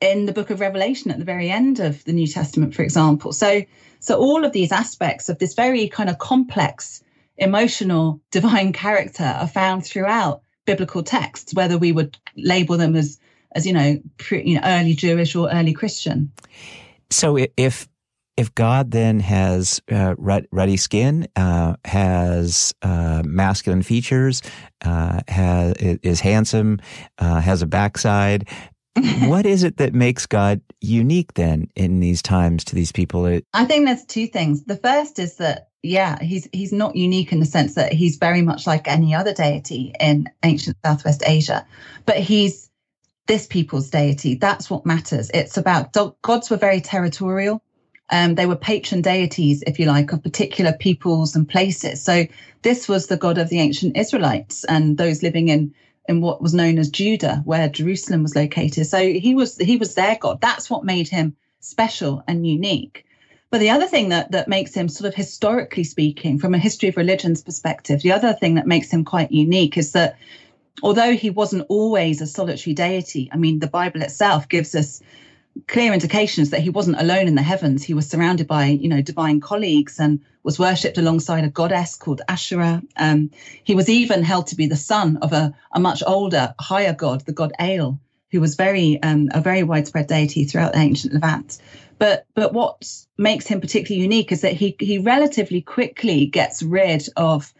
in 0.00 0.26
the 0.26 0.32
book 0.32 0.50
of 0.50 0.58
Revelation 0.58 1.12
at 1.12 1.18
the 1.18 1.32
very 1.34 1.48
end 1.48 1.78
of 1.78 2.02
the 2.04 2.12
New 2.12 2.26
Testament, 2.26 2.74
for 2.74 2.82
example. 2.82 3.32
So, 3.32 3.62
so 4.00 4.18
all 4.18 4.44
of 4.44 4.52
these 4.52 4.72
aspects 4.72 5.28
of 5.28 5.38
this 5.38 5.54
very 5.54 5.88
kind 5.88 6.10
of 6.10 6.18
complex, 6.18 7.04
emotional, 7.38 8.20
divine 8.32 8.72
character 8.72 9.32
are 9.42 9.46
found 9.46 9.86
throughout 9.86 10.42
biblical 10.64 11.02
texts, 11.02 11.54
whether 11.54 11.78
we 11.78 11.92
would 11.92 12.18
label 12.36 12.76
them 12.76 12.96
as 12.96 13.18
as 13.54 13.66
you 13.66 13.72
know, 13.72 14.00
pre, 14.16 14.42
you 14.44 14.54
know, 14.54 14.62
early 14.64 14.94
Jewish 14.94 15.34
or 15.34 15.50
early 15.50 15.72
Christian. 15.72 16.32
So 17.10 17.38
if 17.56 17.88
if 18.36 18.54
God 18.54 18.92
then 18.92 19.20
has 19.20 19.80
uh, 19.90 20.14
ruddy 20.16 20.76
skin, 20.76 21.28
uh, 21.36 21.74
has 21.84 22.74
uh, 22.82 23.22
masculine 23.24 23.82
features, 23.82 24.40
uh, 24.84 25.20
has 25.28 25.74
is 25.78 26.20
handsome, 26.20 26.80
uh, 27.18 27.40
has 27.40 27.60
a 27.60 27.66
backside, 27.66 28.48
what 29.24 29.46
is 29.46 29.62
it 29.62 29.78
that 29.78 29.94
makes 29.94 30.26
God 30.26 30.60
unique 30.80 31.34
then 31.34 31.68
in 31.76 32.00
these 32.00 32.22
times 32.22 32.64
to 32.64 32.74
these 32.74 32.92
people? 32.92 33.40
I 33.54 33.64
think 33.64 33.86
there's 33.86 34.04
two 34.04 34.26
things. 34.26 34.64
The 34.64 34.76
first 34.76 35.18
is 35.18 35.36
that 35.36 35.68
yeah, 35.82 36.22
he's 36.22 36.48
he's 36.52 36.72
not 36.72 36.94
unique 36.96 37.32
in 37.32 37.40
the 37.40 37.46
sense 37.46 37.74
that 37.74 37.92
he's 37.92 38.16
very 38.16 38.42
much 38.42 38.66
like 38.66 38.86
any 38.86 39.14
other 39.14 39.32
deity 39.34 39.92
in 39.98 40.28
ancient 40.44 40.76
Southwest 40.84 41.22
Asia, 41.26 41.66
but 42.06 42.18
he's 42.18 42.70
this 43.26 43.46
people's 43.46 43.90
deity. 43.90 44.36
That's 44.36 44.70
what 44.70 44.86
matters. 44.86 45.30
It's 45.34 45.56
about 45.56 45.92
gods 46.22 46.50
were 46.50 46.56
very 46.56 46.80
territorial. 46.80 47.62
Um, 48.10 48.34
they 48.34 48.46
were 48.46 48.56
patron 48.56 49.00
deities, 49.00 49.62
if 49.66 49.78
you 49.78 49.86
like, 49.86 50.12
of 50.12 50.22
particular 50.22 50.72
peoples 50.72 51.34
and 51.34 51.48
places. 51.48 52.02
So 52.02 52.26
this 52.62 52.88
was 52.88 53.06
the 53.06 53.16
god 53.16 53.38
of 53.38 53.48
the 53.48 53.58
ancient 53.58 53.96
Israelites 53.96 54.64
and 54.64 54.98
those 54.98 55.22
living 55.22 55.48
in 55.48 55.74
in 56.08 56.20
what 56.20 56.42
was 56.42 56.54
known 56.54 56.78
as 56.78 56.90
Judah, 56.90 57.42
where 57.44 57.68
Jerusalem 57.68 58.22
was 58.22 58.36
located. 58.36 58.86
So 58.86 59.00
he 59.00 59.34
was 59.34 59.56
he 59.56 59.76
was 59.76 59.94
their 59.94 60.16
god. 60.20 60.40
That's 60.40 60.70
what 60.70 60.84
made 60.84 61.08
him 61.08 61.36
special 61.60 62.22
and 62.28 62.46
unique. 62.46 63.04
But 63.52 63.60
the 63.60 63.68
other 63.68 63.86
thing 63.86 64.08
that 64.08 64.30
that 64.32 64.48
makes 64.48 64.72
him 64.72 64.88
sort 64.88 65.06
of 65.08 65.14
historically 65.14 65.84
speaking, 65.84 66.38
from 66.38 66.54
a 66.54 66.58
history 66.58 66.88
of 66.88 66.96
religions 66.96 67.42
perspective, 67.42 68.00
the 68.00 68.12
other 68.12 68.32
thing 68.32 68.54
that 68.54 68.66
makes 68.66 68.90
him 68.90 69.04
quite 69.04 69.30
unique 69.30 69.76
is 69.76 69.92
that 69.92 70.16
although 70.82 71.14
he 71.14 71.28
wasn't 71.28 71.66
always 71.68 72.22
a 72.22 72.26
solitary 72.26 72.72
deity, 72.72 73.28
I 73.30 73.36
mean, 73.36 73.58
the 73.58 73.66
Bible 73.66 74.00
itself 74.00 74.48
gives 74.48 74.74
us 74.74 75.02
clear 75.68 75.92
indications 75.92 76.48
that 76.48 76.62
he 76.62 76.70
wasn't 76.70 76.98
alone 76.98 77.28
in 77.28 77.34
the 77.34 77.42
heavens. 77.42 77.84
He 77.84 77.92
was 77.92 78.08
surrounded 78.08 78.46
by, 78.46 78.68
you 78.68 78.88
know, 78.88 79.02
divine 79.02 79.40
colleagues 79.40 80.00
and 80.00 80.20
was 80.42 80.58
worshipped 80.58 80.96
alongside 80.96 81.44
a 81.44 81.50
goddess 81.50 81.94
called 81.94 82.22
Asherah. 82.28 82.82
Um, 82.96 83.32
he 83.64 83.74
was 83.74 83.90
even 83.90 84.22
held 84.22 84.46
to 84.46 84.56
be 84.56 84.66
the 84.66 84.76
son 84.76 85.18
of 85.18 85.34
a, 85.34 85.54
a 85.74 85.78
much 85.78 86.02
older, 86.06 86.54
higher 86.58 86.94
god, 86.94 87.26
the 87.26 87.32
god 87.32 87.52
El, 87.58 88.00
who 88.30 88.40
was 88.40 88.54
very 88.54 88.98
um, 89.02 89.28
a 89.34 89.42
very 89.42 89.62
widespread 89.62 90.06
deity 90.06 90.46
throughout 90.46 90.72
the 90.72 90.78
ancient 90.78 91.12
Levant. 91.12 91.58
But 91.98 92.26
but 92.34 92.52
what 92.52 92.88
makes 93.18 93.46
him 93.46 93.60
particularly 93.60 94.02
unique 94.02 94.32
is 94.32 94.40
that 94.40 94.54
he 94.54 94.76
he 94.78 94.98
relatively 94.98 95.60
quickly 95.60 96.26
gets 96.26 96.62
rid 96.62 97.08
of 97.16 97.52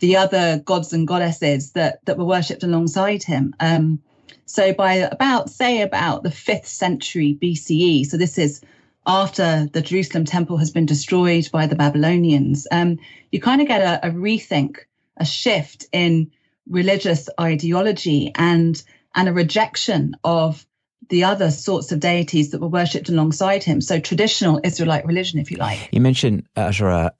the 0.00 0.16
other 0.16 0.58
gods 0.64 0.92
and 0.92 1.06
goddesses 1.06 1.72
that 1.72 2.04
that 2.04 2.18
were 2.18 2.24
worshipped 2.24 2.62
alongside 2.62 3.22
him. 3.22 3.54
Um, 3.60 4.00
so 4.46 4.72
by 4.72 4.94
about 4.94 5.50
say 5.50 5.82
about 5.82 6.22
the 6.22 6.30
fifth 6.30 6.66
century 6.66 7.38
BCE, 7.40 8.06
so 8.06 8.16
this 8.16 8.38
is 8.38 8.60
after 9.06 9.66
the 9.72 9.82
Jerusalem 9.82 10.24
temple 10.24 10.56
has 10.58 10.70
been 10.70 10.86
destroyed 10.86 11.48
by 11.52 11.66
the 11.66 11.76
Babylonians, 11.76 12.66
um, 12.70 12.98
you 13.30 13.40
kind 13.40 13.60
of 13.60 13.68
get 13.68 13.82
a, 13.82 14.08
a 14.08 14.10
rethink, 14.10 14.78
a 15.16 15.24
shift 15.24 15.86
in 15.92 16.30
religious 16.68 17.28
ideology 17.40 18.32
and 18.34 18.82
and 19.14 19.28
a 19.28 19.32
rejection 19.32 20.16
of 20.24 20.66
the 21.08 21.24
other 21.24 21.50
sorts 21.50 21.92
of 21.92 22.00
deities 22.00 22.50
that 22.50 22.60
were 22.60 22.68
worshipped 22.68 23.08
alongside 23.08 23.62
him. 23.62 23.80
So 23.80 24.00
traditional 24.00 24.60
Israelite 24.64 25.06
religion, 25.06 25.38
if 25.38 25.50
you 25.50 25.56
like. 25.56 25.88
You 25.92 26.00
mentioned 26.00 26.46
Asherah 26.56 27.12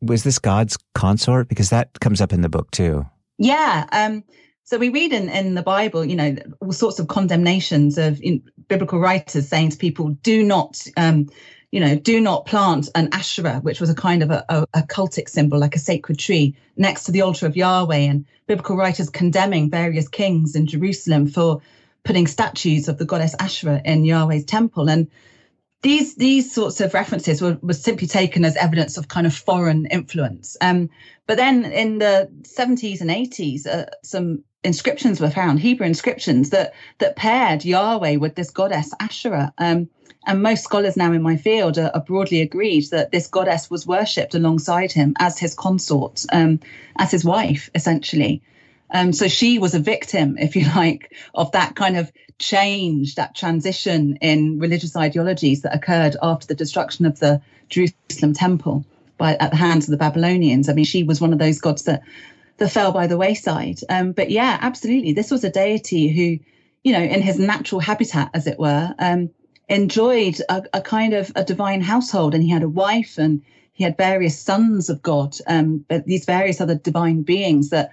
was 0.00 0.24
this 0.24 0.38
God's 0.38 0.76
consort? 0.94 1.48
Because 1.48 1.70
that 1.70 1.98
comes 2.00 2.20
up 2.20 2.32
in 2.32 2.40
the 2.40 2.48
book 2.48 2.70
too. 2.70 3.06
Yeah. 3.38 3.86
Um, 3.92 4.24
so 4.64 4.78
we 4.78 4.90
read 4.90 5.12
in, 5.12 5.28
in 5.28 5.54
the 5.54 5.62
Bible, 5.62 6.04
you 6.04 6.16
know, 6.16 6.36
all 6.60 6.72
sorts 6.72 6.98
of 6.98 7.08
condemnations 7.08 7.96
of 7.96 8.20
in, 8.20 8.42
biblical 8.68 8.98
writers 8.98 9.48
saying 9.48 9.70
to 9.70 9.78
people, 9.78 10.10
do 10.10 10.44
not, 10.44 10.84
um, 10.96 11.28
you 11.70 11.80
know, 11.80 11.96
do 11.96 12.20
not 12.20 12.46
plant 12.46 12.88
an 12.94 13.08
Asherah, 13.12 13.60
which 13.60 13.80
was 13.80 13.88
a 13.88 13.94
kind 13.94 14.22
of 14.22 14.30
a, 14.30 14.44
a, 14.48 14.66
a, 14.74 14.82
cultic 14.82 15.28
symbol, 15.28 15.58
like 15.58 15.74
a 15.74 15.78
sacred 15.78 16.18
tree, 16.18 16.54
next 16.76 17.04
to 17.04 17.12
the 17.12 17.22
altar 17.22 17.46
of 17.46 17.56
Yahweh. 17.56 17.96
And 17.96 18.26
biblical 18.46 18.76
writers 18.76 19.08
condemning 19.08 19.70
various 19.70 20.08
kings 20.08 20.54
in 20.54 20.66
Jerusalem 20.66 21.28
for 21.28 21.62
putting 22.04 22.26
statues 22.26 22.88
of 22.88 22.98
the 22.98 23.04
goddess 23.04 23.34
Asherah 23.38 23.82
in 23.84 24.04
Yahweh's 24.04 24.44
temple. 24.44 24.88
And 24.88 25.08
these 25.82 26.16
these 26.16 26.52
sorts 26.52 26.80
of 26.80 26.94
references 26.94 27.40
were, 27.40 27.58
were 27.62 27.72
simply 27.72 28.06
taken 28.06 28.44
as 28.44 28.56
evidence 28.56 28.96
of 28.96 29.08
kind 29.08 29.26
of 29.26 29.34
foreign 29.34 29.86
influence. 29.86 30.56
Um, 30.60 30.90
but 31.26 31.36
then 31.36 31.64
in 31.64 31.98
the 31.98 32.30
70s 32.42 33.00
and 33.00 33.10
80s, 33.10 33.66
uh, 33.66 33.86
some 34.02 34.42
inscriptions 34.64 35.20
were 35.20 35.30
found, 35.30 35.60
Hebrew 35.60 35.86
inscriptions 35.86 36.50
that 36.50 36.74
that 36.98 37.16
paired 37.16 37.64
Yahweh 37.64 38.16
with 38.16 38.34
this 38.34 38.50
goddess 38.50 38.92
Asherah. 39.00 39.52
Um, 39.58 39.88
and 40.26 40.42
most 40.42 40.64
scholars 40.64 40.96
now 40.96 41.12
in 41.12 41.22
my 41.22 41.36
field 41.36 41.78
are, 41.78 41.90
are, 41.94 42.02
broadly 42.02 42.40
agreed 42.40 42.90
that 42.90 43.12
this 43.12 43.28
goddess 43.28 43.70
was 43.70 43.86
worshipped 43.86 44.34
alongside 44.34 44.92
him 44.92 45.14
as 45.20 45.38
his 45.38 45.54
consort, 45.54 46.24
um, 46.32 46.60
as 46.98 47.10
his 47.10 47.24
wife, 47.24 47.70
essentially. 47.74 48.42
Um, 48.90 49.12
so 49.12 49.28
she 49.28 49.58
was 49.58 49.74
a 49.74 49.80
victim, 49.80 50.38
if 50.38 50.56
you 50.56 50.66
like, 50.76 51.12
of 51.34 51.52
that 51.52 51.76
kind 51.76 51.96
of 51.96 52.10
change, 52.38 53.16
that 53.16 53.34
transition 53.34 54.16
in 54.20 54.58
religious 54.58 54.96
ideologies 54.96 55.62
that 55.62 55.74
occurred 55.74 56.16
after 56.22 56.46
the 56.46 56.54
destruction 56.54 57.06
of 57.06 57.18
the 57.18 57.40
Jerusalem 57.68 58.32
temple 58.34 58.84
by 59.18 59.34
at 59.34 59.50
the 59.50 59.56
hands 59.56 59.86
of 59.86 59.90
the 59.90 59.96
Babylonians. 59.96 60.68
I 60.68 60.72
mean, 60.72 60.84
she 60.84 61.02
was 61.02 61.20
one 61.20 61.32
of 61.32 61.38
those 61.38 61.60
gods 61.60 61.82
that 61.84 62.02
that 62.58 62.70
fell 62.70 62.92
by 62.92 63.06
the 63.06 63.16
wayside. 63.16 63.80
Um, 63.88 64.12
but 64.12 64.30
yeah, 64.30 64.58
absolutely, 64.60 65.12
this 65.12 65.30
was 65.30 65.44
a 65.44 65.50
deity 65.50 66.08
who, 66.08 66.44
you 66.82 66.92
know, 66.92 67.02
in 67.02 67.22
his 67.22 67.38
natural 67.38 67.80
habitat, 67.80 68.30
as 68.34 68.46
it 68.46 68.58
were, 68.58 68.94
um, 68.98 69.30
enjoyed 69.68 70.40
a, 70.48 70.64
a, 70.72 70.80
kind 70.80 71.14
of 71.14 71.30
a 71.36 71.44
divine 71.44 71.80
household, 71.80 72.34
and 72.34 72.42
he 72.42 72.50
had 72.50 72.64
a 72.64 72.68
wife 72.68 73.16
and 73.18 73.42
he 73.74 73.84
had 73.84 73.96
various 73.96 74.36
sons 74.38 74.90
of 74.90 75.02
God, 75.02 75.36
um, 75.46 75.84
but 75.88 76.04
these 76.04 76.24
various 76.24 76.60
other 76.60 76.74
divine 76.74 77.22
beings 77.22 77.70
that 77.70 77.92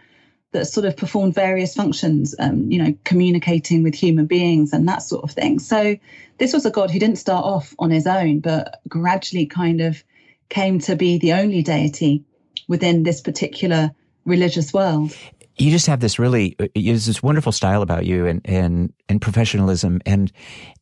that 0.56 0.66
sort 0.66 0.86
of 0.86 0.96
performed 0.96 1.36
various 1.36 1.76
functions, 1.76 2.34
um, 2.40 2.72
you 2.72 2.82
know, 2.82 2.96
communicating 3.04 3.84
with 3.84 3.94
human 3.94 4.26
beings 4.26 4.74
and 4.74 4.88
that 4.88 5.04
sort 5.04 5.24
of 5.24 5.32
thing. 5.32 5.60
So 5.60 5.98
this 6.38 6.54
was 6.54 6.66
a 6.66 6.72
god 6.72 6.92
who 6.92 7.00
didn't 7.00 7.18
start 7.18 7.46
off 7.46 7.76
on 7.78 7.92
his 7.92 8.08
own, 8.08 8.40
but 8.40 8.82
gradually 8.88 9.46
kind 9.46 9.82
of 9.82 10.04
came 10.50 10.80
to 10.80 10.96
be 10.96 11.18
the 11.18 11.34
only 11.34 11.62
deity 11.62 12.24
within 12.68 13.04
this 13.04 13.22
particular 13.22 13.92
religious 14.24 14.74
world. 14.74 15.16
You 15.58 15.72
just 15.72 15.88
have 15.88 16.00
this 16.00 16.18
really, 16.20 16.56
there's 16.74 17.06
this 17.06 17.22
wonderful 17.22 17.52
style 17.52 17.82
about 17.82 18.06
you 18.06 18.26
and 18.26 18.42
and 18.44 18.94
and 19.08 19.22
professionalism, 19.22 20.02
and 20.06 20.32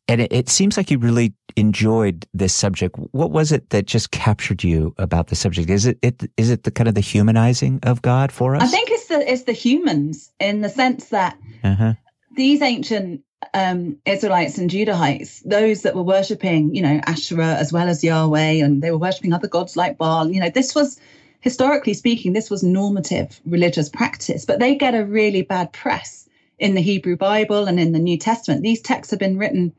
and 0.08 0.20
it, 0.20 0.32
it 0.32 0.48
seems 0.48 0.76
like 0.76 0.90
you 0.90 0.98
really 0.98 1.32
enjoyed 1.56 2.26
this 2.34 2.54
subject. 2.54 2.96
What 3.12 3.30
was 3.30 3.52
it 3.52 3.70
that 3.70 3.86
just 3.86 4.10
captured 4.10 4.64
you 4.64 4.94
about 4.98 5.28
the 5.28 5.36
subject? 5.36 5.70
Is 5.70 5.86
it, 5.86 5.98
it 6.02 6.30
is 6.36 6.50
it 6.50 6.64
the 6.64 6.70
kind 6.70 6.88
of 6.88 6.94
the 6.94 7.00
humanizing 7.00 7.80
of 7.82 8.02
God 8.02 8.32
for 8.32 8.56
us? 8.56 8.62
I 8.62 8.66
think 8.66 8.90
it's 8.90 9.06
the 9.06 9.32
it's 9.32 9.42
the 9.42 9.52
humans 9.52 10.32
in 10.40 10.60
the 10.60 10.68
sense 10.68 11.08
that 11.08 11.38
uh-huh. 11.62 11.94
these 12.36 12.62
ancient 12.62 13.22
um, 13.52 13.98
Israelites 14.06 14.58
and 14.58 14.70
Judahites, 14.70 15.42
those 15.44 15.82
that 15.82 15.94
were 15.94 16.02
worshipping, 16.02 16.74
you 16.74 16.82
know, 16.82 17.00
Asherah 17.06 17.54
as 17.54 17.72
well 17.72 17.88
as 17.88 18.02
Yahweh, 18.02 18.64
and 18.64 18.82
they 18.82 18.90
were 18.90 18.98
worshipping 18.98 19.32
other 19.32 19.48
gods 19.48 19.76
like 19.76 19.98
Baal. 19.98 20.30
You 20.30 20.40
know, 20.40 20.50
this 20.50 20.74
was 20.74 20.98
historically 21.40 21.94
speaking, 21.94 22.32
this 22.32 22.50
was 22.50 22.62
normative 22.62 23.40
religious 23.44 23.88
practice, 23.90 24.46
but 24.46 24.60
they 24.60 24.74
get 24.74 24.94
a 24.94 25.04
really 25.04 25.42
bad 25.42 25.72
press 25.72 26.26
in 26.58 26.74
the 26.74 26.80
Hebrew 26.80 27.16
Bible 27.16 27.66
and 27.66 27.78
in 27.78 27.92
the 27.92 27.98
New 27.98 28.16
Testament. 28.16 28.62
These 28.62 28.80
texts 28.80 29.10
have 29.10 29.20
been 29.20 29.36
written 29.36 29.74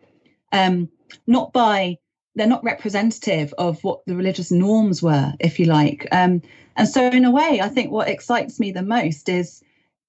um, 0.51 0.89
not 1.27 1.53
by 1.53 1.97
they're 2.35 2.47
not 2.47 2.63
representative 2.63 3.53
of 3.57 3.83
what 3.83 4.05
the 4.05 4.15
religious 4.15 4.51
norms 4.51 5.01
were, 5.01 5.33
if 5.39 5.59
you 5.59 5.65
like. 5.65 6.05
Um, 6.11 6.41
and 6.75 6.87
so, 6.87 7.07
in 7.07 7.25
a 7.25 7.31
way, 7.31 7.61
I 7.61 7.69
think 7.69 7.91
what 7.91 8.09
excites 8.09 8.59
me 8.59 8.71
the 8.71 8.81
most 8.81 9.29
is 9.29 9.63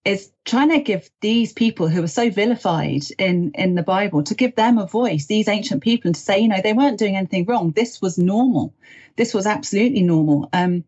is 0.05 0.31
trying 0.45 0.71
to 0.71 0.79
give 0.79 1.11
these 1.21 1.53
people 1.53 1.88
who 1.88 2.03
are 2.03 2.09
so 2.09 2.31
vilified 2.31 3.03
in 3.19 3.53
in 3.55 3.75
the 3.75 3.83
Bible 3.83 4.23
to 4.25 4.35
give 4.35 4.55
them 4.57 4.79
a 4.79 4.87
voice. 4.87 5.26
These 5.26 5.49
ancient 5.49 5.83
people, 5.83 6.09
and 6.09 6.15
to 6.15 6.21
say, 6.21 6.41
you 6.41 6.49
know, 6.49 6.61
they 6.62 6.73
weren't 6.73 6.99
doing 6.99 7.17
anything 7.17 7.45
wrong. 7.45 7.71
This 7.73 8.03
was 8.03 8.19
normal. 8.19 8.75
This 9.17 9.33
was 9.33 9.47
absolutely 9.47 10.03
normal. 10.03 10.49
Um, 10.53 10.85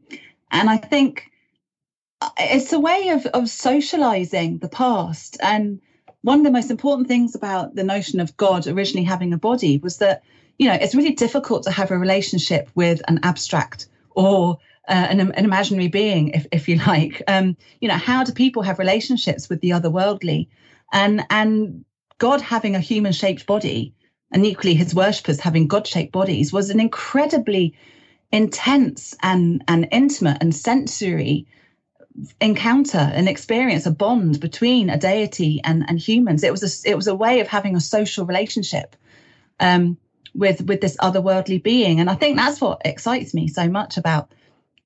and 0.50 0.69
I 0.69 0.77
think 0.77 1.31
uh, 2.21 2.31
it's 2.38 2.73
a 2.73 2.81
way 2.81 3.11
of 3.11 3.27
of 3.27 3.49
socializing 3.49 4.59
the 4.59 4.69
past 4.69 5.37
and 5.41 5.81
one 6.22 6.40
of 6.40 6.44
the 6.44 6.50
most 6.50 6.70
important 6.70 7.08
things 7.08 7.34
about 7.34 7.75
the 7.75 7.84
notion 7.84 8.20
of 8.20 8.37
God 8.37 8.66
originally 8.66 9.04
having 9.04 9.32
a 9.32 9.38
body 9.38 9.78
was 9.78 9.98
that, 9.98 10.22
you 10.58 10.68
know, 10.68 10.75
it's 10.75 10.94
really 10.94 11.12
difficult 11.12 11.62
to 11.64 11.70
have 11.70 11.90
a 11.90 11.98
relationship 11.98 12.68
with 12.75 13.00
an 13.08 13.20
abstract 13.22 13.88
or 14.10 14.58
uh, 14.88 15.06
an, 15.10 15.20
an, 15.20 15.44
imaginary 15.44 15.88
being, 15.88 16.28
if, 16.28 16.46
if 16.50 16.68
you 16.68 16.76
like. 16.87 17.22
Um, 17.28 17.56
you 17.80 17.88
know, 17.88 17.96
how 17.96 18.25
do 18.25 18.32
people 18.32 18.62
have 18.62 18.78
relationships 18.78 19.48
with 19.48 19.60
the 19.60 19.70
otherworldly? 19.70 20.48
And 20.92 21.25
and 21.30 21.84
God 22.18 22.40
having 22.40 22.75
a 22.75 22.80
human 22.80 23.12
shaped 23.12 23.46
body, 23.46 23.94
and 24.32 24.44
equally 24.44 24.75
his 24.75 24.94
worshippers 24.94 25.38
having 25.38 25.68
God 25.68 25.87
shaped 25.87 26.12
bodies, 26.12 26.52
was 26.52 26.70
an 26.70 26.80
incredibly 26.80 27.75
intense 28.32 29.14
and 29.22 29.62
and 29.68 29.88
intimate 29.92 30.38
and 30.40 30.54
sensory 30.54 31.46
encounter 32.40 32.98
an 32.98 33.28
experience 33.28 33.87
a 33.87 33.90
bond 33.90 34.40
between 34.40 34.90
a 34.90 34.98
deity 34.98 35.60
and 35.64 35.84
and 35.88 35.98
humans. 35.98 36.42
It 36.42 36.52
was 36.52 36.62
a 36.62 36.90
it 36.90 36.96
was 36.96 37.06
a 37.06 37.14
way 37.14 37.40
of 37.40 37.48
having 37.48 37.76
a 37.76 37.80
social 37.80 38.26
relationship 38.26 38.96
um, 39.60 39.96
with 40.34 40.62
with 40.62 40.80
this 40.80 40.96
otherworldly 40.96 41.62
being. 41.62 42.00
And 42.00 42.10
i 42.10 42.14
think 42.14 42.37
that's 42.37 42.60
what 42.60 42.82
excites 42.84 43.34
me 43.34 43.48
so 43.48 43.68
much 43.68 43.96
about 43.96 44.32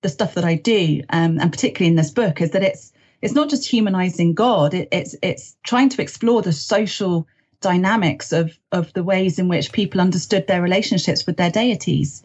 the 0.02 0.08
stuff 0.08 0.34
that 0.34 0.44
i 0.44 0.56
do 0.56 1.02
um, 1.10 1.38
and 1.38 1.52
particularly 1.52 1.90
in 1.90 1.96
this 1.96 2.10
book 2.10 2.40
is 2.40 2.50
that 2.50 2.62
it's 2.62 2.92
it's 3.22 3.34
not 3.34 3.48
just 3.48 3.68
humanizing 3.68 4.34
god. 4.34 4.74
It, 4.74 4.88
it's 4.90 5.14
it's 5.22 5.56
trying 5.62 5.88
to 5.90 6.02
explore 6.02 6.42
the 6.42 6.52
social 6.52 7.26
dynamics 7.60 8.32
of 8.32 8.58
of 8.72 8.92
the 8.92 9.04
ways 9.04 9.38
in 9.38 9.48
which 9.48 9.72
people 9.72 10.00
understood 10.00 10.46
their 10.46 10.60
relationships 10.60 11.24
with 11.24 11.36
their 11.36 11.50
deities 11.50 12.24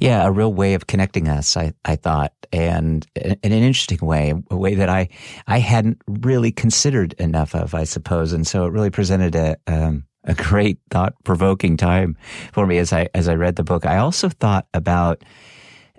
yeah, 0.00 0.26
a 0.26 0.30
real 0.30 0.52
way 0.52 0.74
of 0.74 0.86
connecting 0.86 1.28
us, 1.28 1.56
I, 1.56 1.72
I 1.84 1.96
thought, 1.96 2.32
and 2.52 3.06
in 3.14 3.36
an 3.42 3.52
interesting 3.52 4.06
way, 4.06 4.34
a 4.50 4.56
way 4.56 4.74
that 4.74 4.88
I, 4.88 5.08
I 5.46 5.58
hadn't 5.58 6.02
really 6.06 6.52
considered 6.52 7.14
enough 7.14 7.54
of, 7.54 7.74
I 7.74 7.84
suppose. 7.84 8.32
And 8.32 8.46
so 8.46 8.66
it 8.66 8.72
really 8.72 8.90
presented 8.90 9.34
a, 9.34 9.56
um, 9.66 10.04
a 10.24 10.34
great 10.34 10.78
thought 10.90 11.14
provoking 11.24 11.76
time 11.76 12.16
for 12.52 12.66
me 12.66 12.78
as 12.78 12.92
I, 12.92 13.08
as 13.14 13.28
I 13.28 13.34
read 13.34 13.56
the 13.56 13.64
book. 13.64 13.86
I 13.86 13.98
also 13.98 14.28
thought 14.28 14.66
about, 14.74 15.24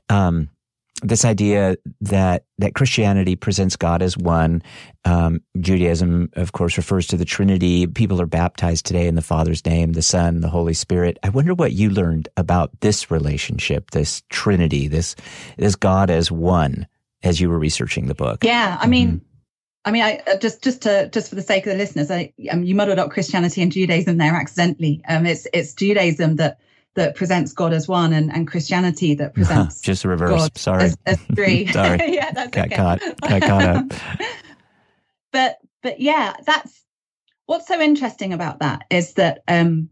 um, 0.10 0.50
this 1.02 1.26
idea 1.26 1.78
that 2.02 2.46
that 2.58 2.76
Christianity 2.76 3.36
presents 3.36 3.76
God 3.76 4.02
as 4.02 4.18
one. 4.18 4.62
Um, 5.04 5.42
Judaism, 5.60 6.30
of 6.34 6.52
course, 6.52 6.78
refers 6.78 7.08
to 7.08 7.18
the 7.18 7.26
Trinity. 7.26 7.88
People 7.88 8.22
are 8.22 8.28
baptized 8.28 8.86
today 8.86 9.08
in 9.08 9.16
the 9.16 9.22
Father's 9.22 9.66
name, 9.66 9.94
the 9.94 10.02
Son, 10.02 10.42
the 10.42 10.50
Holy 10.50 10.74
Spirit. 10.74 11.18
I 11.24 11.30
wonder 11.30 11.54
what 11.54 11.74
you 11.74 11.90
learned 11.90 12.30
about 12.38 12.72
this 12.82 13.10
relationship, 13.10 13.92
this 13.92 14.22
Trinity, 14.30 14.88
this 14.88 15.16
this 15.58 15.76
God 15.76 16.10
as 16.10 16.32
one, 16.32 16.88
as 17.24 17.42
you 17.42 17.50
were 17.50 17.60
researching 17.60 18.08
the 18.08 18.16
book. 18.16 18.44
Yeah, 18.44 18.78
I 18.80 18.88
mean. 18.88 19.08
Mm-hmm. 19.08 19.26
I 19.84 19.90
mean, 19.90 20.04
I 20.04 20.22
uh, 20.28 20.38
just 20.38 20.62
just 20.62 20.84
to 20.84 21.10
just 21.10 21.30
for 21.30 21.34
the 21.36 21.42
sake 21.42 21.66
of 21.66 21.72
the 21.72 21.78
listeners, 21.80 22.12
I 22.12 22.32
um, 22.52 22.64
you 22.64 22.76
muddled 22.76 23.00
up 23.00 23.10
Christianity 23.10 23.64
and 23.64 23.72
Judaism 23.72 24.18
there 24.18 24.36
accidentally. 24.36 25.02
Um, 25.08 25.26
it's 25.26 25.48
it's 25.54 25.74
Judaism 25.74 26.36
that 26.36 26.60
that 26.96 27.16
presents 27.16 27.54
God 27.54 27.74
as 27.74 27.88
one 27.88 28.14
and, 28.14 28.32
and 28.34 28.48
Christianity 28.48 29.16
that 29.16 29.34
presents 29.36 29.82
just 29.82 30.04
the 30.04 30.10
reverse. 30.10 30.30
God 30.30 30.58
Sorry, 30.58 30.84
as, 30.84 30.98
as 31.06 31.20
three. 31.36 31.68
Sorry, 31.72 32.00
yeah, 32.16 32.32
that's 32.32 32.52
got 32.52 32.68
okay. 32.68 32.76
caught. 32.76 33.02
Got 33.22 33.42
caught 33.42 33.64
up. 33.64 33.86
but 35.32 35.58
but 35.82 36.00
yeah, 36.00 36.34
that's 36.46 36.84
what's 37.46 37.68
so 37.68 37.80
interesting 37.80 38.34
about 38.34 38.60
that 38.60 38.84
is 38.90 39.14
that 39.14 39.44
um, 39.48 39.90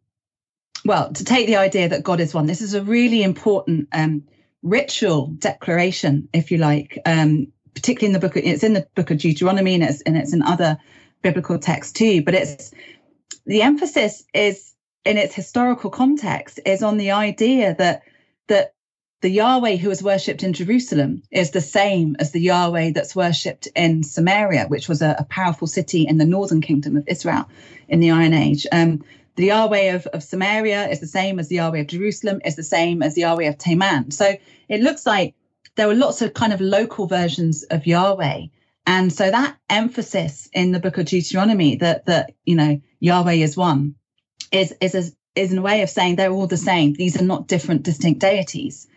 well, 0.86 1.12
to 1.12 1.24
take 1.24 1.48
the 1.48 1.58
idea 1.58 1.89
that 1.89 2.03
God 2.03 2.20
is 2.20 2.34
one, 2.34 2.46
this 2.46 2.62
is 2.62 2.74
a 2.74 2.84
really 2.84 3.24
important 3.24 3.89
um, 3.91 4.24
ritual 4.63 5.27
declaration, 5.27 6.29
if 6.34 6.51
you 6.51 6.58
like, 6.58 6.98
um, 7.06 7.51
particularly 7.74 8.13
in 8.13 8.20
the 8.20 8.25
book. 8.25 8.36
Of, 8.36 8.44
it's 8.44 8.63
in 8.63 8.74
the 8.74 8.88
book 8.96 9.12
of 9.12 9.18
Deuteronomy 9.18 9.75
and 9.75 9.84
it's 9.84 10.01
and 10.01 10.18
it's 10.18 10.34
in 10.34 10.41
other 10.41 10.77
biblical 11.22 11.60
texts 11.60 11.94
too. 11.94 12.24
But 12.24 12.36
it's 12.36 12.72
the 13.46 13.62
emphasis 13.62 14.24
is 14.34 14.74
in 15.06 15.18
its 15.18 15.34
historical 15.34 15.89
context 15.89 16.60
is 16.65 16.84
on 16.84 16.98
the 16.98 17.12
idea 17.12 17.75
that 17.75 18.03
that 18.48 18.74
the 19.22 19.29
Yahweh 19.29 19.75
who 19.75 19.92
is 19.92 20.01
worshipped 20.01 20.44
in 20.44 20.53
Jerusalem 20.53 21.24
is 21.29 21.51
the 21.51 21.62
same 21.62 22.16
as 22.20 22.31
the 22.31 22.40
Yahweh 22.40 22.92
that's 22.94 23.16
worshipped 23.16 23.68
in 23.75 24.01
Samaria, 24.01 24.68
which 24.68 24.88
was 24.88 25.01
a, 25.01 25.16
a 25.20 25.25
powerful 25.25 25.68
city 25.68 26.07
in 26.07 26.18
the 26.18 26.25
northern 26.25 26.62
kingdom 26.62 26.96
of 26.96 27.07
Israel 27.07 27.50
in 27.90 28.00
the 28.00 28.12
Iron 28.12 28.33
Age. 28.33 28.66
Um, 28.72 29.03
the 29.35 29.48
Yahweh 29.48 29.94
of, 29.94 30.05
of 30.07 30.24
Samaria 30.24 30.88
is 30.88 31.00
the 31.00 31.07
same 31.07 31.38
as 31.38 31.50
the 31.50 31.55
Yahweh 31.55 31.79
of 31.79 31.88
Jerusalem, 31.88 32.42
is 32.46 32.55
the 32.55 32.64
same 32.64 33.03
as 33.03 33.16
the 33.16 33.22
Yahweh 33.22 33.46
of 33.46 33.57
Teman. 33.57 34.14
So 34.14 34.35
it 34.70 34.81
looks 34.81 35.05
like 35.05 35.35
there 35.75 35.88
were 35.88 35.96
lots 35.96 36.22
of 36.22 36.33
kind 36.33 36.53
of 36.53 36.62
local 36.62 37.05
versions 37.05 37.64
of 37.64 37.85
Yahweh. 37.85 38.48
And 38.88 39.14
so 39.14 39.29
that 39.29 39.57
emphasis 39.70 40.50
in 40.53 40.72
the 40.72 40.79
book 40.79 40.98
of 40.98 41.05
Deuteronomy 41.05 41.75
that 41.77 42.05
that, 42.05 42.33
you 42.46 42.55
know, 42.55 42.81
Yahweh 43.00 43.33
is 43.33 43.55
one 43.55 43.96
is 44.51 44.73
is 44.81 44.95
a, 44.95 45.39
is 45.39 45.51
in 45.51 45.57
a 45.57 45.61
way 45.61 45.81
of 45.81 45.89
saying 45.89 46.15
they're 46.15 46.31
all 46.31 46.47
the 46.47 46.57
same. 46.57 46.93
These 46.93 47.19
are 47.21 47.25
not 47.25 47.47
different, 47.47 47.83
distinct 47.83 48.21
deities. 48.21 48.87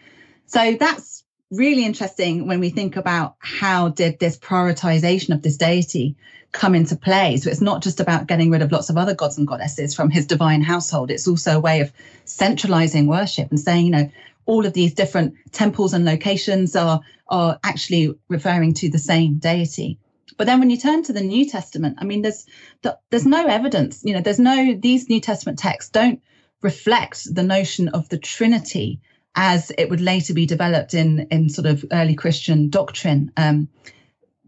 So 0.47 0.77
that's 0.79 1.25
really 1.51 1.85
interesting 1.85 2.47
when 2.47 2.61
we 2.61 2.71
think 2.71 2.97
about 2.97 3.37
how 3.39 3.89
did 3.89 4.19
this 4.19 4.39
prioritization 4.39 5.35
of 5.35 5.43
this 5.43 5.57
deity 5.57 6.17
come 6.53 6.75
into 6.75 6.97
play. 6.97 7.37
So 7.37 7.51
it's 7.51 7.61
not 7.61 7.83
just 7.83 8.01
about 8.01 8.27
getting 8.27 8.51
rid 8.51 8.63
of 8.63 8.73
lots 8.73 8.91
of 8.91 8.97
other 8.97 9.15
gods 9.15 9.39
and 9.39 9.47
goddesses 9.47 9.95
from 9.95 10.11
his 10.11 10.27
divine 10.27 10.63
household. 10.63 11.11
It's 11.11 11.29
also 11.29 11.57
a 11.57 11.61
way 11.61 11.81
of 11.81 11.93
centralizing 12.25 13.07
worship 13.07 13.51
and 13.51 13.59
saying, 13.59 13.87
you 13.87 13.93
know, 13.93 14.11
all 14.45 14.67
of 14.67 14.73
these 14.73 14.95
different 14.95 15.35
temples 15.53 15.95
and 15.95 16.05
locations 16.05 16.77
are 16.77 17.01
are 17.29 17.59
actually 17.65 18.15
referring 18.29 18.75
to 18.75 18.91
the 18.91 18.99
same 18.99 19.39
deity. 19.39 19.99
But 20.37 20.47
then 20.47 20.61
when 20.61 20.71
you 20.71 20.77
turn 20.77 21.03
to 21.05 21.13
the 21.13 21.21
New 21.21 21.49
Testament, 21.49 21.99
I 22.01 22.05
mean, 22.05 22.23
there's 22.23 22.47
there's 23.11 23.27
no 23.27 23.47
evidence. 23.47 24.03
You 24.05 24.15
know, 24.15 24.21
there's 24.21 24.39
no 24.39 24.75
these 24.75 25.09
New 25.09 25.21
Testament 25.21 25.59
texts 25.59 25.91
don't 25.91 26.23
reflect 26.63 27.35
the 27.35 27.43
notion 27.43 27.89
of 27.89 28.09
the 28.09 28.19
Trinity 28.19 29.01
as 29.35 29.73
it 29.79 29.89
would 29.89 30.01
later 30.01 30.35
be 30.35 30.47
developed 30.47 30.95
in 30.95 31.27
in 31.31 31.49
sort 31.49 31.67
of 31.67 31.85
early 31.93 32.15
Christian 32.15 32.69
doctrine. 32.69 33.33
Um, 33.37 33.69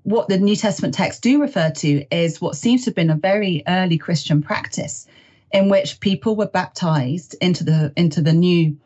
what 0.03 0.29
the 0.29 0.39
New 0.39 0.57
Testament 0.57 0.95
texts 0.95 1.21
do 1.21 1.41
refer 1.41 1.71
to 1.71 2.05
is 2.15 2.41
what 2.41 2.57
seems 2.57 2.85
to 2.85 2.91
have 2.91 2.95
been 2.95 3.11
a 3.11 3.17
very 3.17 3.63
early 3.67 3.97
Christian 3.97 4.43
practice, 4.43 5.07
in 5.51 5.71
which 5.71 6.01
people 6.01 6.37
were 6.37 6.47
baptized 6.47 7.35
into 7.41 7.65
the 7.65 7.93
into 7.97 8.21
the 8.21 8.33
new 8.33 8.77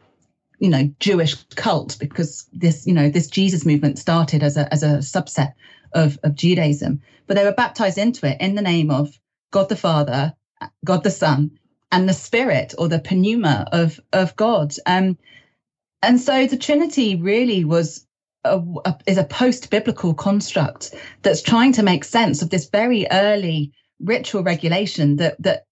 you 0.59 0.71
know 0.71 0.91
Jewish 1.01 1.35
cult 1.57 1.97
because 1.99 2.47
this 2.53 2.87
you 2.87 2.95
know 2.95 3.09
this 3.09 3.29
Jesus 3.29 3.67
movement 3.67 3.99
started 3.99 4.43
as 4.43 4.57
a 4.57 4.73
as 4.73 4.83
a 4.83 4.99
subset 4.99 5.55
of, 5.93 6.19
of 6.23 6.35
Judaism, 6.35 7.01
but 7.27 7.37
they 7.37 7.45
were 7.45 7.53
baptized 7.53 7.99
into 7.99 8.27
it 8.27 8.41
in 8.41 8.55
the 8.55 8.63
name 8.63 8.91
of 8.91 9.19
God 9.51 9.69
the 9.69 9.77
Father, 9.77 10.35
God 10.85 11.03
the 11.05 11.11
Son, 11.11 11.59
and 11.91 12.09
the 12.09 12.15
Spirit 12.15 12.75
or 12.79 12.89
the 12.89 13.03
pneuma 13.11 13.67
of, 13.73 14.01
of 14.13 14.37
God. 14.37 14.75
Um, 14.87 15.17
and 16.03 16.21
so 16.21 16.47
the 16.47 16.57
Trinity 16.57 17.17
really 17.17 17.65
was 17.65 18.07
a, 18.45 18.61
a, 18.85 18.99
is 19.07 19.19
a 19.19 19.25
post-biblical 19.25 20.15
construct 20.15 20.95
that's 21.23 21.43
trying 21.43 21.73
to 21.73 21.83
make 21.83 22.05
sense 22.05 22.43
of 22.43 22.51
this 22.51 22.69
very 22.71 23.07
early 23.11 23.73
ritual 24.01 24.43
regulation 24.43 25.17
that 25.17 25.43
that, 25.43 25.65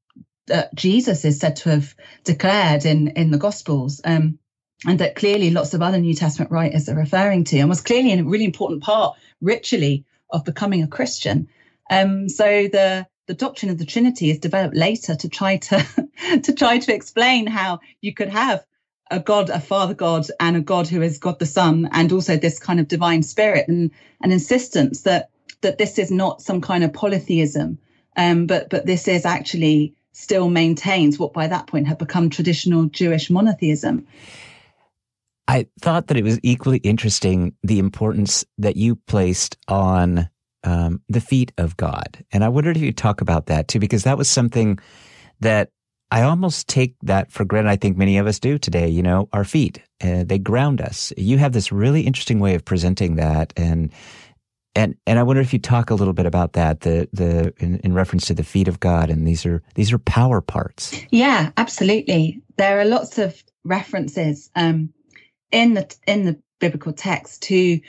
that 0.49 0.75
Jesus 0.75 1.25
is 1.25 1.39
said 1.39 1.57
to 1.57 1.71
have 1.71 1.95
declared 2.25 2.85
in 2.85 3.09
in 3.09 3.31
the 3.31 3.39
Gospels. 3.39 4.01
Um, 4.05 4.39
and 4.85 4.99
that 4.99 5.17
clearly 5.17 5.51
lots 5.51 5.75
of 5.75 5.83
other 5.83 5.99
New 5.99 6.15
Testament 6.15 6.51
writers 6.51 6.89
are 6.89 6.97
referring 6.97 7.45
to, 7.45 7.59
and 7.59 7.69
was 7.69 7.81
clearly 7.81 8.13
a 8.13 8.25
really 8.25 8.45
important 8.45 8.83
part 8.83 9.17
ritually 9.41 10.05
of 10.31 10.45
becoming 10.45 10.83
a 10.83 10.89
Christian. 10.89 11.49
Um, 11.91 12.29
so 12.29 12.69
the 12.69 13.07
the 13.27 13.35
doctrine 13.35 13.71
of 13.71 13.79
the 13.79 13.87
Trinity 13.87 14.31
is 14.31 14.39
developed 14.39 14.77
later 14.77 15.17
to 15.17 15.29
try 15.29 15.57
to 15.57 15.85
to 16.43 16.53
try 16.53 16.79
to 16.79 16.95
explain 16.95 17.47
how 17.47 17.81
you 18.01 18.13
could 18.13 18.29
have 18.29 18.65
a 19.11 19.21
God, 19.21 19.51
a 19.51 19.61
Father 19.61 19.95
God, 19.95 20.27
and 20.41 20.57
a 20.57 20.61
God 20.61 20.89
who 20.89 21.01
is 21.01 21.19
God 21.19 21.39
the 21.39 21.47
Son, 21.47 21.89
and 21.93 22.13
also 22.13 22.37
this 22.37 22.59
kind 22.59 22.81
of 22.81 22.89
divine 22.89 23.23
spirit 23.23 23.69
and 23.69 23.91
an 24.21 24.33
insistence 24.33 25.03
that 25.03 25.31
that 25.63 25.79
this 25.79 25.99
is 25.99 26.11
not 26.11 26.43
some 26.43 26.61
kind 26.61 26.85
of 26.85 26.93
polytheism, 26.93 27.79
um, 28.17 28.47
but 28.47 28.69
but 28.69 28.87
this 28.87 29.09
is 29.09 29.25
actually 29.25 29.95
still 30.13 30.49
maintains 30.49 31.19
what 31.19 31.35
by 31.35 31.47
that 31.47 31.67
point 31.67 31.87
had 31.87 31.99
become 31.99 32.31
traditional 32.31 32.87
Jewish 32.87 33.29
monotheism. 33.29 34.07
I 35.49 35.67
thought 35.81 36.09
that 36.09 36.17
it 36.17 36.25
was 36.25 36.41
equally 36.43 36.79
interesting 36.79 37.55
the 37.63 37.79
importance 37.79 38.45
that 38.59 38.77
you 38.77 38.97
placed 38.97 39.57
on 39.69 40.29
um, 40.65 41.01
the 41.09 41.21
feet 41.21 41.53
of 41.57 41.77
God. 41.77 42.25
And 42.33 42.43
I 42.43 42.49
wondered 42.49 42.77
if 42.77 42.83
you'd 42.83 42.97
talk 42.97 43.21
about 43.21 43.47
that 43.47 43.69
too, 43.69 43.79
because 43.79 44.03
that 44.03 44.19
was 44.19 44.29
something 44.29 44.79
that 45.41 45.71
I 46.11 46.23
almost 46.23 46.67
take 46.69 46.97
that 47.03 47.31
for 47.31 47.45
granted. 47.45 47.71
I 47.71 47.77
think 47.77 47.97
many 47.97 48.19
of 48.19 48.27
us 48.27 48.41
do 48.41 48.59
today. 48.59 48.89
You 48.89 49.03
know, 49.03 49.29
our 49.33 49.45
feet, 49.45 49.81
uh, 50.03 50.25
they 50.25 50.39
ground 50.39 50.81
us. 50.81 51.13
You 51.17 51.39
have 51.39 51.53
this 51.53 51.71
really 51.71 52.03
interesting 52.03 52.41
way 52.41 52.55
of 52.55 52.65
presenting 52.65 53.17
that. 53.17 53.53
And, 53.57 53.93
and, 54.75 54.97
and 55.07 55.19
I 55.19 55.23
wonder 55.23 55.43
if 55.43 55.53
you 55.53 55.59
talk 55.59 55.91
a 55.91 55.95
little 55.95 56.15
bit 56.15 56.27
about 56.27 56.55
that, 56.55 56.81
the, 56.81 57.09
the, 57.13 57.53
in, 57.59 57.79
in 57.79 57.93
reference 57.93 58.27
to 58.27 58.35
the 58.35 58.45
feet 58.45 58.69
of 58.69 58.81
God. 58.81 59.11
And 59.11 59.27
these 59.27 59.47
are, 59.47 59.63
these 59.75 59.93
are 59.93 59.99
power 59.99 60.41
parts. 60.41 61.01
Yeah, 61.11 61.51
absolutely. 61.57 62.43
There 62.57 62.81
are 62.81 62.85
lots 62.85 63.19
of 63.19 63.43
references. 63.65 64.51
Um, 64.55 64.93
in 65.51 65.75
the 65.75 65.95
in 66.07 66.25
the 66.25 66.39
biblical 66.59 66.93
text 66.93 67.43
to 67.43 67.81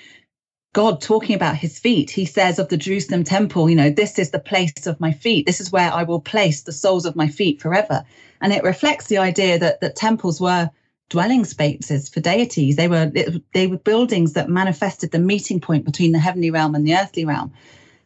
God 0.73 1.01
talking 1.01 1.35
about 1.35 1.55
his 1.55 1.79
feet. 1.79 2.11
He 2.11 2.25
says 2.25 2.59
of 2.59 2.69
the 2.69 2.77
Jerusalem 2.77 3.23
temple, 3.23 3.69
you 3.69 3.75
know, 3.75 3.89
this 3.89 4.19
is 4.19 4.31
the 4.31 4.39
place 4.39 4.85
of 4.85 4.99
my 4.99 5.11
feet. 5.11 5.45
This 5.45 5.59
is 5.59 5.71
where 5.71 5.91
I 5.91 6.03
will 6.03 6.19
place 6.19 6.61
the 6.61 6.71
soles 6.73 7.05
of 7.05 7.15
my 7.15 7.27
feet 7.27 7.61
forever. 7.61 8.03
And 8.41 8.53
it 8.53 8.63
reflects 8.63 9.07
the 9.07 9.17
idea 9.17 9.57
that 9.57 9.81
that 9.81 9.95
temples 9.95 10.39
were 10.39 10.69
dwelling 11.09 11.45
spaces 11.45 12.09
for 12.09 12.19
deities. 12.19 12.75
They 12.75 12.87
were 12.87 13.11
they 13.53 13.67
were 13.67 13.77
buildings 13.77 14.33
that 14.33 14.49
manifested 14.49 15.11
the 15.11 15.19
meeting 15.19 15.59
point 15.59 15.85
between 15.85 16.11
the 16.11 16.19
heavenly 16.19 16.51
realm 16.51 16.75
and 16.75 16.85
the 16.85 16.95
earthly 16.95 17.25
realm. 17.25 17.53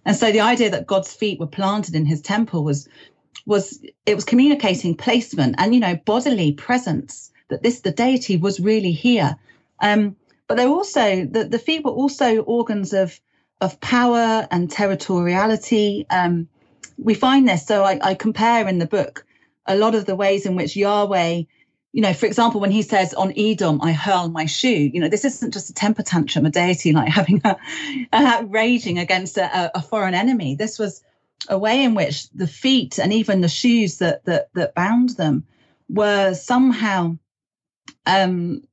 And 0.05 0.15
so 0.15 0.31
the 0.31 0.41
idea 0.41 0.69
that 0.69 0.87
God's 0.87 1.13
feet 1.13 1.39
were 1.39 1.47
planted 1.47 1.95
in 1.95 2.05
his 2.05 2.21
temple 2.21 2.63
was 2.63 2.87
was 3.45 3.83
it 4.05 4.15
was 4.15 4.23
communicating 4.23 4.95
placement 4.95 5.55
and 5.57 5.73
you 5.73 5.79
know 5.79 5.95
bodily 6.05 6.53
presence 6.53 7.30
that 7.51 7.63
this 7.63 7.81
the 7.81 7.91
deity 7.91 8.37
was 8.37 8.59
really 8.59 8.91
here. 8.91 9.37
Um, 9.79 10.15
but 10.47 10.57
they're 10.57 10.67
also 10.67 11.25
the, 11.25 11.45
the 11.45 11.59
feet 11.59 11.85
were 11.85 11.91
also 11.91 12.39
organs 12.41 12.93
of 12.93 13.19
of 13.61 13.79
power 13.79 14.47
and 14.49 14.69
territoriality. 14.69 16.05
Um, 16.09 16.47
we 16.97 17.13
find 17.13 17.47
this. 17.47 17.65
So 17.65 17.83
I, 17.83 17.99
I 18.01 18.15
compare 18.15 18.67
in 18.67 18.79
the 18.79 18.87
book 18.87 19.25
a 19.67 19.75
lot 19.75 19.93
of 19.93 20.05
the 20.05 20.15
ways 20.15 20.45
in 20.45 20.55
which 20.55 20.75
Yahweh 20.75 21.43
you 21.93 22.01
know, 22.01 22.13
for 22.13 22.25
example, 22.25 22.61
when 22.61 22.71
he 22.71 22.83
says 22.83 23.13
on 23.13 23.33
Edom, 23.35 23.81
I 23.81 23.91
hurl 23.91 24.29
my 24.29 24.45
shoe, 24.45 24.89
you 24.93 25.01
know, 25.01 25.09
this 25.09 25.25
isn't 25.25 25.53
just 25.53 25.69
a 25.69 25.73
temper 25.73 26.03
tantrum, 26.03 26.45
a 26.45 26.49
deity 26.49 26.93
like 26.93 27.09
having 27.19 27.41
a, 27.43 27.57
a 28.13 28.45
raging 28.45 28.97
against 28.97 29.37
a, 29.37 29.77
a, 29.77 29.81
foreign 29.81 30.13
enemy. 30.13 30.55
This 30.55 30.79
was 30.79 31.03
a 31.49 31.57
way 31.57 31.83
in 31.83 31.93
which 31.93 32.29
the 32.29 32.47
feet 32.47 32.97
and 32.97 33.11
even 33.11 33.41
the 33.41 33.49
shoes 33.49 33.97
that 33.97 34.23
that 34.25 34.53
that 34.53 34.75
bound 34.75 35.09
them 35.11 35.43
were 35.89 36.33
somehow 36.33 37.17
um, 38.05 38.63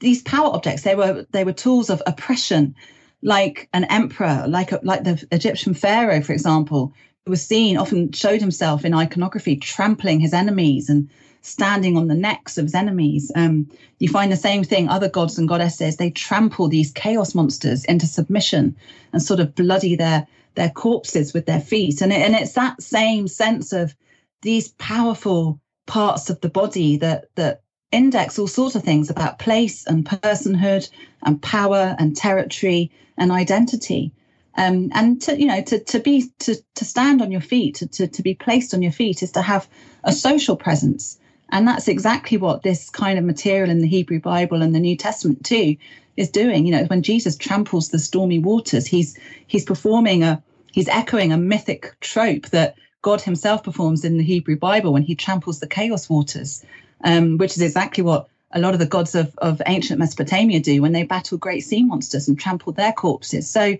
these 0.00 0.22
power 0.22 0.48
objects. 0.54 0.82
They 0.82 0.94
were 0.94 1.26
they 1.30 1.44
were 1.44 1.52
tools 1.52 1.90
of 1.90 2.02
oppression, 2.06 2.74
like 3.22 3.68
an 3.72 3.84
emperor, 3.84 4.44
like 4.48 4.72
a, 4.72 4.80
like 4.82 5.04
the 5.04 5.24
Egyptian 5.30 5.74
pharaoh, 5.74 6.22
for 6.22 6.32
example, 6.32 6.94
who 7.24 7.30
was 7.30 7.44
seen 7.44 7.76
often 7.76 8.12
showed 8.12 8.40
himself 8.40 8.84
in 8.84 8.94
iconography 8.94 9.56
trampling 9.56 10.20
his 10.20 10.32
enemies 10.32 10.88
and 10.88 11.10
standing 11.42 11.96
on 11.96 12.08
the 12.08 12.14
necks 12.14 12.58
of 12.58 12.64
his 12.64 12.74
enemies. 12.74 13.32
Um, 13.34 13.68
you 13.98 14.08
find 14.08 14.30
the 14.30 14.36
same 14.36 14.64
thing, 14.64 14.88
other 14.88 15.08
gods 15.08 15.38
and 15.38 15.48
goddesses, 15.48 15.96
they 15.96 16.10
trample 16.10 16.68
these 16.68 16.90
chaos 16.90 17.34
monsters 17.34 17.84
into 17.84 18.06
submission 18.06 18.76
and 19.12 19.22
sort 19.22 19.40
of 19.40 19.54
bloody 19.54 19.96
their, 19.96 20.26
their 20.54 20.70
corpses 20.70 21.32
with 21.32 21.46
their 21.46 21.60
feet. 21.60 22.02
And, 22.02 22.12
it, 22.12 22.20
and 22.20 22.34
it's 22.34 22.52
that 22.52 22.82
same 22.82 23.26
sense 23.28 23.72
of 23.72 23.94
these 24.42 24.68
powerful 24.72 25.60
parts 25.86 26.30
of 26.30 26.40
the 26.40 26.50
body 26.50 26.98
that, 26.98 27.26
that 27.36 27.59
index 27.92 28.38
all 28.38 28.46
sorts 28.46 28.74
of 28.76 28.82
things 28.82 29.10
about 29.10 29.38
place 29.38 29.86
and 29.86 30.04
personhood 30.04 30.88
and 31.22 31.42
power 31.42 31.96
and 31.98 32.16
territory 32.16 32.90
and 33.16 33.32
identity. 33.32 34.12
Um, 34.56 34.90
and 34.94 35.20
to 35.22 35.38
you 35.38 35.46
know 35.46 35.62
to 35.62 35.78
to 35.78 36.00
be 36.00 36.30
to 36.40 36.56
to 36.74 36.84
stand 36.84 37.22
on 37.22 37.30
your 37.30 37.40
feet 37.40 37.76
to, 37.76 37.86
to 37.86 38.08
to 38.08 38.22
be 38.22 38.34
placed 38.34 38.74
on 38.74 38.82
your 38.82 38.92
feet 38.92 39.22
is 39.22 39.32
to 39.32 39.42
have 39.42 39.68
a 40.04 40.12
social 40.12 40.56
presence 40.56 41.20
and 41.52 41.66
that's 41.66 41.88
exactly 41.88 42.38
what 42.38 42.62
this 42.62 42.90
kind 42.90 43.18
of 43.18 43.24
material 43.24 43.70
in 43.70 43.80
the 43.80 43.88
Hebrew 43.88 44.20
Bible 44.20 44.62
and 44.62 44.74
the 44.74 44.80
New 44.80 44.96
Testament 44.96 45.44
too 45.44 45.76
is 46.16 46.30
doing. 46.30 46.66
You 46.66 46.72
know, 46.72 46.84
when 46.84 47.02
Jesus 47.02 47.36
tramples 47.36 47.88
the 47.88 47.98
stormy 47.98 48.38
waters, 48.38 48.86
he's 48.86 49.18
he's 49.46 49.64
performing 49.64 50.22
a 50.22 50.42
he's 50.72 50.88
echoing 50.88 51.32
a 51.32 51.36
mythic 51.36 51.96
trope 52.00 52.46
that 52.48 52.76
God 53.02 53.20
himself 53.20 53.64
performs 53.64 54.04
in 54.04 54.18
the 54.18 54.24
Hebrew 54.24 54.56
Bible 54.56 54.92
when 54.92 55.02
he 55.02 55.14
tramples 55.14 55.60
the 55.60 55.66
chaos 55.66 56.08
waters, 56.08 56.64
um, 57.04 57.38
which 57.38 57.56
is 57.56 57.62
exactly 57.62 58.02
what 58.02 58.28
a 58.52 58.60
lot 58.60 58.74
of 58.74 58.80
the 58.80 58.86
gods 58.86 59.14
of, 59.14 59.34
of 59.38 59.62
ancient 59.66 59.98
Mesopotamia 59.98 60.60
do 60.60 60.82
when 60.82 60.92
they 60.92 61.04
battle 61.04 61.38
great 61.38 61.60
sea 61.60 61.84
monsters 61.84 62.28
and 62.28 62.38
trample 62.38 62.72
their 62.72 62.92
corpses. 62.92 63.48
So 63.48 63.76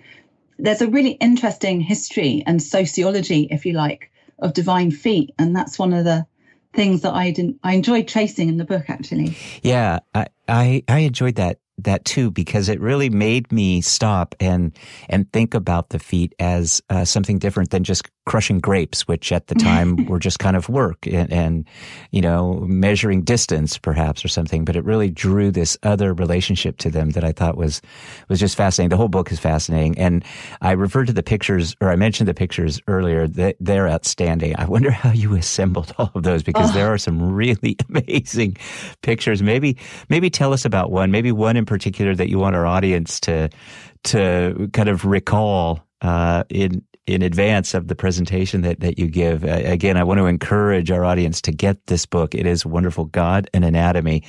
there's 0.59 0.83
a 0.83 0.89
really 0.89 1.13
interesting 1.13 1.81
history 1.81 2.43
and 2.47 2.63
sociology, 2.63 3.49
if 3.51 3.67
you 3.67 3.73
like, 3.73 4.11
of 4.39 4.53
divine 4.53 4.91
feet. 4.91 5.35
And 5.39 5.55
that's 5.55 5.79
one 5.79 5.93
of 5.93 6.05
the 6.05 6.27
things 6.73 7.03
that 7.03 7.13
I 7.13 7.33
didn't 7.33 7.59
I 7.65 7.75
enjoyed 7.75 8.07
tracing 8.07 8.49
in 8.49 8.57
the 8.57 8.65
book 8.65 8.89
actually. 8.89 9.37
Yeah, 9.63 9.99
I 10.15 10.27
I, 10.49 10.85
I 10.89 10.99
enjoyed 11.01 11.35
that 11.37 11.59
that 11.79 12.05
too 12.05 12.31
because 12.31 12.69
it 12.69 12.81
really 12.81 13.11
made 13.11 13.51
me 13.51 13.81
stop 13.81 14.35
and 14.39 14.77
and 15.09 15.31
think 15.33 15.55
about 15.55 15.91
the 15.91 15.99
feet 15.99 16.35
as 16.39 16.83
uh, 16.91 17.05
something 17.05 17.39
different 17.39 17.71
than 17.71 17.85
just 17.85 18.09
crushing 18.31 18.61
grapes, 18.61 19.09
which 19.09 19.33
at 19.33 19.49
the 19.49 19.57
time 19.57 20.07
were 20.07 20.21
just 20.21 20.39
kind 20.39 20.57
of 20.57 20.69
work 20.69 21.05
and, 21.09 21.33
and, 21.33 21.65
you 22.13 22.21
know 22.21 22.61
measuring 22.61 23.23
distance 23.23 23.77
perhaps 23.77 24.25
or 24.25 24.29
something. 24.29 24.65
But 24.65 24.77
it 24.77 24.85
really 24.85 25.11
drew 25.11 25.51
this 25.51 25.77
other 25.83 26.15
relationship 26.15 26.77
to 26.79 26.91
them 26.91 27.11
that 27.11 27.25
I 27.25 27.33
thought 27.33 27.57
was 27.57 27.83
was 28.29 28.39
just 28.39 28.57
fascinating. 28.57 28.91
The 28.91 28.97
whole 28.97 29.09
book 29.09 29.33
is 29.33 29.41
fascinating, 29.41 29.99
and 29.99 30.25
I 30.61 30.73
referred 30.73 31.09
to 31.09 31.13
the 31.13 31.25
pictures 31.25 31.75
or 31.81 31.91
I 31.91 31.97
mentioned 31.97 32.29
the 32.29 32.35
pictures 32.35 32.81
earlier. 32.87 33.27
That 33.27 33.57
they're 33.59 33.89
outstanding. 33.89 34.55
I 34.57 34.67
wonder 34.67 34.93
how 34.93 35.11
you 35.11 35.35
assembled 35.35 35.93
all 35.99 36.13
of 36.15 36.23
those 36.23 36.45
because 36.45 36.71
oh. 36.71 36.75
there 36.75 36.93
are 36.93 36.99
some 36.99 37.21
really 37.33 37.77
amazing 37.89 38.59
pictures. 39.03 39.43
Maybe 39.43 39.77
maybe 40.09 40.31
tell 40.31 40.53
us 40.53 40.65
about 40.65 40.93
one. 40.93 41.11
Maybe 41.11 41.33
one 41.33 41.57
in 41.57 41.67
particular 41.67 42.15
that 42.15 42.29
you 42.29 42.39
want 42.39 42.55
our 42.55 42.67
audience 42.67 43.19
to 43.21 43.51
to 44.05 44.71
kind 44.73 44.89
of 44.89 45.05
recall 45.05 45.85
uh, 46.03 46.45
in 46.49 46.83
in 47.13 47.23
advance 47.23 47.75
of 47.75 47.89
the 47.89 47.95
presentation 47.95 48.63
that, 48.63 48.81
that 48.81 48.99
you 48.99 49.07
give. 49.07 49.45
Uh, 49.45 49.61
again, 49.65 49.97
I 49.97 50.05
want 50.05 50.19
to 50.19 50.27
encourage 50.27 50.91
our 50.91 51.05
audience 51.05 51.41
to 51.43 51.53
get 51.53 51.87
this 51.87 52.07
book. 52.07 52.35
It 52.35 52.47
is 52.47 52.65
wonderful, 52.65 53.07
God 53.07 53.49
and 53.53 53.65
Anatomy, 53.65 54.23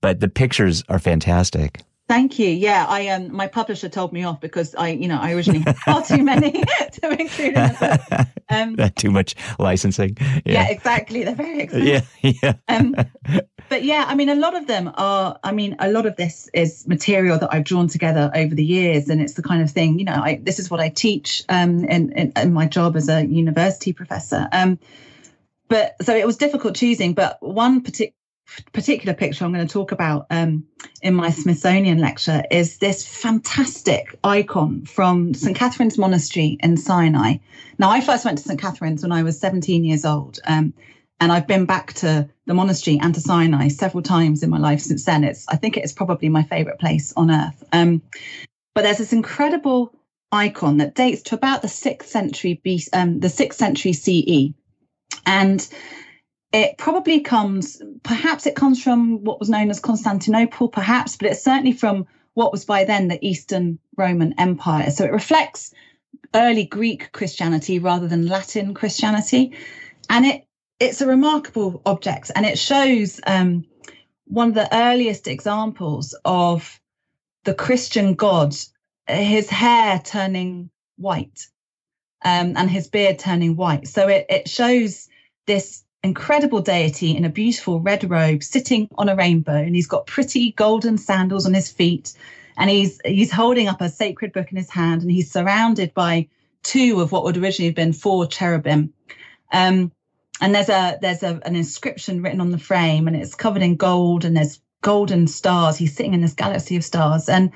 but 0.00 0.20
the 0.20 0.28
pictures 0.28 0.82
are 0.88 0.98
fantastic. 0.98 1.82
Thank 2.06 2.38
you. 2.38 2.48
Yeah, 2.48 2.84
I 2.86 3.08
um, 3.08 3.34
my 3.34 3.46
publisher 3.46 3.88
told 3.88 4.12
me 4.12 4.24
off 4.24 4.38
because 4.38 4.74
I, 4.74 4.90
you 4.90 5.08
know, 5.08 5.18
I 5.18 5.32
originally 5.32 5.60
had 5.60 5.76
far 5.78 6.04
too 6.04 6.22
many 6.22 6.52
to 6.92 7.10
include 7.10 7.54
in 7.54 7.54
the 7.54 7.98
book. 8.08 8.26
Um, 8.50 8.76
too 8.94 9.10
much 9.10 9.34
licensing. 9.58 10.18
Yeah. 10.20 10.40
yeah. 10.44 10.68
exactly. 10.68 11.24
They're 11.24 11.34
very 11.34 11.60
expensive. 11.60 12.06
Yeah, 12.20 12.32
yeah. 12.42 12.52
um, 12.68 12.94
but 13.70 13.82
yeah, 13.82 14.04
I 14.06 14.14
mean, 14.14 14.28
a 14.28 14.34
lot 14.34 14.54
of 14.54 14.66
them 14.66 14.92
are. 14.94 15.38
I 15.42 15.50
mean, 15.50 15.76
a 15.78 15.90
lot 15.90 16.04
of 16.04 16.16
this 16.16 16.48
is 16.52 16.86
material 16.86 17.38
that 17.38 17.52
I've 17.52 17.64
drawn 17.64 17.88
together 17.88 18.30
over 18.34 18.54
the 18.54 18.64
years, 18.64 19.08
and 19.08 19.22
it's 19.22 19.32
the 19.32 19.42
kind 19.42 19.62
of 19.62 19.70
thing, 19.70 19.98
you 19.98 20.04
know, 20.04 20.20
I, 20.22 20.40
this 20.42 20.58
is 20.58 20.70
what 20.70 20.78
I 20.78 20.90
teach 20.90 21.42
um, 21.48 21.84
in, 21.86 22.12
in, 22.12 22.32
in 22.36 22.52
my 22.52 22.66
job 22.66 22.96
as 22.96 23.08
a 23.08 23.24
university 23.24 23.94
professor. 23.94 24.46
Um, 24.52 24.78
but 25.68 25.96
so 26.02 26.14
it 26.14 26.26
was 26.26 26.36
difficult 26.36 26.76
choosing. 26.76 27.14
But 27.14 27.38
one 27.40 27.80
particular 27.80 28.14
particular 28.72 29.14
picture 29.14 29.44
I'm 29.44 29.52
going 29.52 29.66
to 29.66 29.72
talk 29.72 29.92
about 29.92 30.26
um, 30.30 30.64
in 31.02 31.14
my 31.14 31.30
Smithsonian 31.30 31.98
lecture 31.98 32.42
is 32.50 32.78
this 32.78 33.06
fantastic 33.06 34.18
icon 34.22 34.84
from 34.84 35.34
St. 35.34 35.56
Catherine's 35.56 35.98
Monastery 35.98 36.58
in 36.60 36.76
Sinai. 36.76 37.36
Now, 37.78 37.90
I 37.90 38.00
first 38.00 38.24
went 38.24 38.38
to 38.38 38.44
St. 38.44 38.60
Catherine's 38.60 39.02
when 39.02 39.12
I 39.12 39.22
was 39.22 39.40
17 39.40 39.84
years 39.84 40.04
old, 40.04 40.38
um, 40.46 40.74
and 41.20 41.32
I've 41.32 41.46
been 41.46 41.64
back 41.64 41.94
to 41.94 42.28
the 42.46 42.54
monastery 42.54 42.98
and 43.00 43.14
to 43.14 43.20
Sinai 43.20 43.68
several 43.68 44.02
times 44.02 44.42
in 44.42 44.50
my 44.50 44.58
life 44.58 44.80
since 44.80 45.04
then. 45.04 45.24
It's 45.24 45.46
I 45.48 45.56
think 45.56 45.76
it's 45.76 45.92
probably 45.92 46.28
my 46.28 46.42
favorite 46.42 46.78
place 46.78 47.12
on 47.16 47.30
earth. 47.30 47.64
Um, 47.72 48.02
but 48.74 48.82
there's 48.82 48.98
this 48.98 49.12
incredible 49.12 49.94
icon 50.32 50.78
that 50.78 50.94
dates 50.94 51.22
to 51.22 51.34
about 51.34 51.62
the 51.62 51.68
sixth 51.68 52.08
century 52.08 52.60
BC, 52.64 52.88
um, 52.92 53.20
the 53.20 53.28
sixth 53.28 53.58
century 53.58 53.92
CE, 53.92 54.52
and 55.24 55.68
it 56.54 56.78
probably 56.78 57.18
comes, 57.18 57.82
perhaps 58.04 58.46
it 58.46 58.54
comes 58.54 58.80
from 58.80 59.24
what 59.24 59.40
was 59.40 59.50
known 59.50 59.70
as 59.70 59.80
Constantinople, 59.80 60.68
perhaps, 60.68 61.16
but 61.16 61.28
it's 61.28 61.42
certainly 61.42 61.72
from 61.72 62.06
what 62.34 62.52
was 62.52 62.64
by 62.64 62.84
then 62.84 63.08
the 63.08 63.18
Eastern 63.26 63.80
Roman 63.96 64.38
Empire. 64.38 64.92
So 64.92 65.04
it 65.04 65.10
reflects 65.10 65.74
early 66.32 66.64
Greek 66.64 67.10
Christianity 67.10 67.80
rather 67.80 68.06
than 68.06 68.28
Latin 68.28 68.72
Christianity. 68.72 69.52
And 70.08 70.24
it 70.24 70.46
it's 70.78 71.00
a 71.00 71.08
remarkable 71.08 71.82
object 71.86 72.30
and 72.34 72.46
it 72.46 72.58
shows 72.58 73.20
um, 73.26 73.64
one 74.26 74.48
of 74.48 74.54
the 74.54 74.68
earliest 74.72 75.26
examples 75.26 76.14
of 76.24 76.80
the 77.44 77.54
Christian 77.54 78.14
God, 78.14 78.54
his 79.08 79.50
hair 79.50 80.00
turning 80.04 80.70
white 80.98 81.48
um, 82.24 82.54
and 82.56 82.70
his 82.70 82.86
beard 82.86 83.18
turning 83.18 83.56
white. 83.56 83.88
So 83.88 84.08
it, 84.08 84.26
it 84.28 84.48
shows 84.48 85.08
this 85.46 85.83
incredible 86.04 86.60
deity 86.60 87.16
in 87.16 87.24
a 87.24 87.30
beautiful 87.30 87.80
red 87.80 88.08
robe 88.08 88.42
sitting 88.42 88.88
on 88.96 89.08
a 89.08 89.16
rainbow 89.16 89.56
and 89.56 89.74
he's 89.74 89.86
got 89.86 90.06
pretty 90.06 90.52
golden 90.52 90.98
sandals 90.98 91.46
on 91.46 91.54
his 91.54 91.72
feet 91.72 92.12
and 92.58 92.68
he's 92.68 93.00
he's 93.06 93.32
holding 93.32 93.68
up 93.68 93.80
a 93.80 93.88
sacred 93.88 94.30
book 94.32 94.50
in 94.50 94.58
his 94.58 94.68
hand 94.68 95.00
and 95.00 95.10
he's 95.10 95.32
surrounded 95.32 95.94
by 95.94 96.28
two 96.62 97.00
of 97.00 97.10
what 97.10 97.24
would 97.24 97.38
originally 97.38 97.68
have 97.68 97.74
been 97.74 97.94
four 97.94 98.26
cherubim. 98.26 98.92
Um, 99.50 99.92
and 100.42 100.54
there's 100.54 100.68
a 100.68 100.98
there's 101.00 101.22
a, 101.22 101.40
an 101.46 101.56
inscription 101.56 102.22
written 102.22 102.42
on 102.42 102.50
the 102.50 102.58
frame 102.58 103.08
and 103.08 103.16
it's 103.16 103.34
covered 103.34 103.62
in 103.62 103.76
gold 103.76 104.26
and 104.26 104.36
there's 104.36 104.60
golden 104.82 105.26
stars. 105.26 105.78
He's 105.78 105.96
sitting 105.96 106.12
in 106.12 106.20
this 106.20 106.34
galaxy 106.34 106.76
of 106.76 106.84
stars. 106.84 107.30
And 107.30 107.50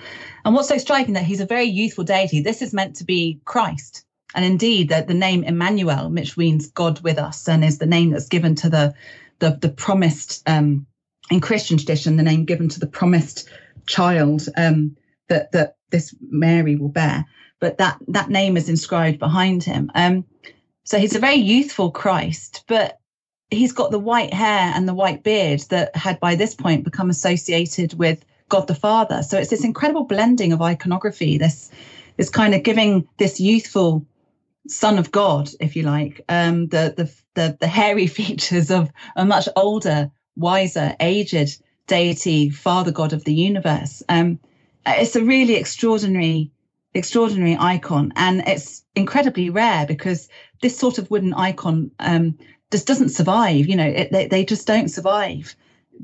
and 0.47 0.55
what's 0.55 0.69
so 0.69 0.79
striking 0.79 1.15
that 1.15 1.25
he's 1.25 1.43
a 1.43 1.47
very 1.47 1.67
youthful 1.67 2.05
deity. 2.05 2.41
This 2.41 2.63
is 2.63 2.73
meant 2.73 2.97
to 2.97 3.05
be 3.05 3.41
christ 3.45 4.07
and 4.35 4.45
indeed, 4.45 4.91
the, 4.91 5.05
the 5.07 5.15
name 5.15 5.45
Emmanuel, 5.45 6.11
which 6.11 6.37
means 6.37 6.71
God 6.71 7.01
with 7.01 7.19
us, 7.19 7.49
and 7.49 7.65
is 7.65 7.79
the 7.79 7.87
name 7.87 8.11
that's 8.11 8.29
given 8.29 8.55
to 8.57 8.69
the 8.69 8.95
the, 9.39 9.59
the 9.61 9.69
promised 9.69 10.43
um, 10.49 10.87
in 11.31 11.41
Christian 11.41 11.79
tradition, 11.79 12.17
the 12.17 12.23
name 12.23 12.45
given 12.45 12.69
to 12.69 12.81
the 12.81 12.87
promised 12.87 13.49
child 13.87 14.49
um, 14.57 14.97
that 15.29 15.53
that 15.53 15.77
this 15.91 16.15
Mary 16.21 16.77
will 16.77 16.89
bear. 16.89 17.25
But 17.61 17.79
that 17.79 17.99
that 18.09 18.31
name 18.31 18.57
is 18.57 18.69
inscribed 18.69 19.19
behind 19.19 19.65
him. 19.65 19.91
Um, 19.95 20.25
so 20.85 20.99
he's 20.99 21.17
a 21.17 21.21
very 21.21 21.37
youthful 21.37 21.91
Christ, 21.91 22.65
but 22.67 22.99
he's 23.51 23.73
got 23.73 23.91
the 23.91 23.99
white 23.99 24.33
hair 24.33 24.73
and 24.75 24.87
the 24.87 24.95
white 24.95 25.23
beard 25.23 25.61
that 25.71 25.95
had 25.97 26.21
by 26.21 26.35
this 26.35 26.55
point 26.55 26.85
become 26.85 27.11
associated 27.11 27.95
with 27.95 28.25
God 28.49 28.67
the 28.67 28.75
Father. 28.75 29.23
So 29.23 29.39
it's 29.39 29.51
this 29.51 29.65
incredible 29.65 30.05
blending 30.05 30.53
of 30.53 30.63
iconography, 30.63 31.39
this 31.39 31.71
this 32.17 32.31
kind 32.31 32.55
of 32.55 32.63
giving 32.63 33.09
this 33.19 33.41
youthful 33.41 34.05
son 34.69 34.99
of 34.99 35.11
God, 35.11 35.51
if 35.61 35.77
you 35.77 35.83
like, 35.83 36.21
um, 36.29 36.69
the, 36.69 36.95
the 36.97 37.13
the 37.35 37.57
the 37.61 37.67
hairy 37.67 38.07
features 38.19 38.71
of 38.71 38.91
a 39.17 39.25
much 39.25 39.49
older, 39.57 40.11
wiser, 40.37 40.95
aged 41.01 41.63
deity, 41.87 42.51
Father 42.51 42.93
God 42.93 43.13
of 43.13 43.25
the 43.25 43.35
universe. 43.35 44.03
Um, 44.09 44.39
it's 44.87 45.17
a 45.17 45.25
really 45.25 45.57
extraordinary, 45.57 46.51
extraordinary 46.95 47.57
icon, 47.59 48.13
and 48.17 48.43
it's 48.47 48.85
incredibly 48.95 49.51
rare 49.51 49.87
because 49.87 50.29
this 50.63 50.79
sort 50.79 50.99
of 50.99 51.11
wooden 51.11 51.35
icon 51.35 51.91
um, 51.99 52.39
just 52.71 52.87
doesn't 52.87 53.11
survive. 53.11 53.67
You 53.67 53.77
know, 53.77 53.89
it, 53.89 54.13
they 54.13 54.27
they 54.27 54.45
just 54.45 54.67
don't 54.67 54.89
survive, 54.89 55.57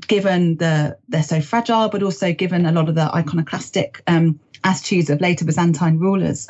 given 0.07 0.57
the 0.57 0.97
they're 1.07 1.23
so 1.23 1.41
fragile, 1.41 1.89
but 1.89 2.03
also 2.03 2.33
given 2.33 2.65
a 2.65 2.71
lot 2.71 2.89
of 2.89 2.95
the 2.95 3.13
iconoclastic 3.15 4.01
um, 4.07 4.39
attitudes 4.63 5.09
of 5.09 5.21
later 5.21 5.45
Byzantine 5.45 5.99
rulers. 5.99 6.47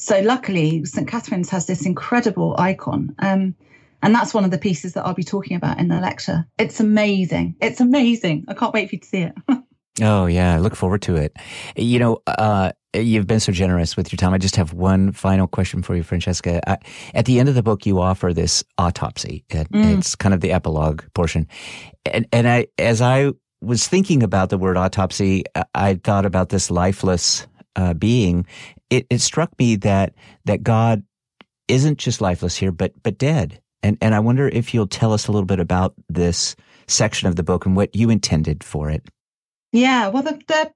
So 0.00 0.18
luckily, 0.20 0.82
St 0.86 1.06
Catherine's 1.06 1.50
has 1.50 1.66
this 1.66 1.84
incredible 1.84 2.56
icon. 2.58 3.14
Um, 3.18 3.54
and 4.02 4.14
that's 4.14 4.32
one 4.32 4.46
of 4.46 4.50
the 4.50 4.56
pieces 4.56 4.94
that 4.94 5.04
I'll 5.04 5.12
be 5.12 5.22
talking 5.22 5.58
about 5.58 5.78
in 5.78 5.88
the 5.88 6.00
lecture. 6.00 6.46
It's 6.58 6.80
amazing. 6.80 7.56
It's 7.60 7.80
amazing. 7.80 8.46
I 8.48 8.54
can't 8.54 8.72
wait 8.72 8.88
for 8.88 8.94
you 8.94 9.00
to 9.00 9.06
see 9.06 9.22
it. 9.24 9.34
oh, 10.02 10.24
yeah. 10.24 10.54
I 10.54 10.58
look 10.58 10.74
forward 10.74 11.02
to 11.02 11.16
it. 11.16 11.36
You 11.76 11.98
know, 11.98 12.22
uh, 12.26 12.72
you've 12.94 13.26
been 13.26 13.40
so 13.40 13.52
generous 13.52 13.94
with 13.94 14.10
your 14.10 14.16
time. 14.16 14.32
I 14.32 14.38
just 14.38 14.56
have 14.56 14.72
one 14.72 15.12
final 15.12 15.46
question 15.46 15.82
for 15.82 15.94
you, 15.94 16.02
Francesca. 16.02 16.66
Uh, 16.66 16.76
at 17.12 17.26
the 17.26 17.38
end 17.38 17.50
of 17.50 17.54
the 17.54 17.62
book, 17.62 17.84
you 17.84 18.00
offer 18.00 18.32
this 18.32 18.64
autopsy. 18.78 19.44
It, 19.50 19.70
mm. 19.70 19.98
It's 19.98 20.16
kind 20.16 20.32
of 20.32 20.40
the 20.40 20.52
epilogue 20.52 21.02
portion. 21.12 21.46
And, 22.06 22.26
and 22.32 22.48
I, 22.48 22.68
as 22.78 23.02
I 23.02 23.32
was 23.60 23.86
thinking 23.86 24.22
about 24.22 24.48
the 24.48 24.56
word 24.56 24.78
autopsy, 24.78 25.44
I 25.74 25.96
thought 25.96 26.24
about 26.24 26.48
this 26.48 26.70
lifeless 26.70 27.46
uh, 27.76 27.92
being. 27.92 28.46
It, 28.90 29.06
it 29.08 29.20
struck 29.20 29.56
me 29.58 29.76
that 29.76 30.14
that 30.44 30.62
God 30.62 31.04
isn't 31.68 31.98
just 31.98 32.20
lifeless 32.20 32.56
here, 32.56 32.72
but 32.72 32.92
but 33.02 33.18
dead. 33.18 33.60
And 33.82 33.96
and 34.00 34.14
I 34.14 34.20
wonder 34.20 34.48
if 34.48 34.74
you'll 34.74 34.86
tell 34.86 35.12
us 35.12 35.26
a 35.26 35.32
little 35.32 35.46
bit 35.46 35.60
about 35.60 35.94
this 36.08 36.56
section 36.86 37.28
of 37.28 37.36
the 37.36 37.42
book 37.42 37.66
and 37.66 37.76
what 37.76 37.94
you 37.94 38.10
intended 38.10 38.64
for 38.64 38.90
it. 38.90 39.08
Yeah, 39.72 40.08
well, 40.08 40.24
the, 40.24 40.40
the 40.48 40.72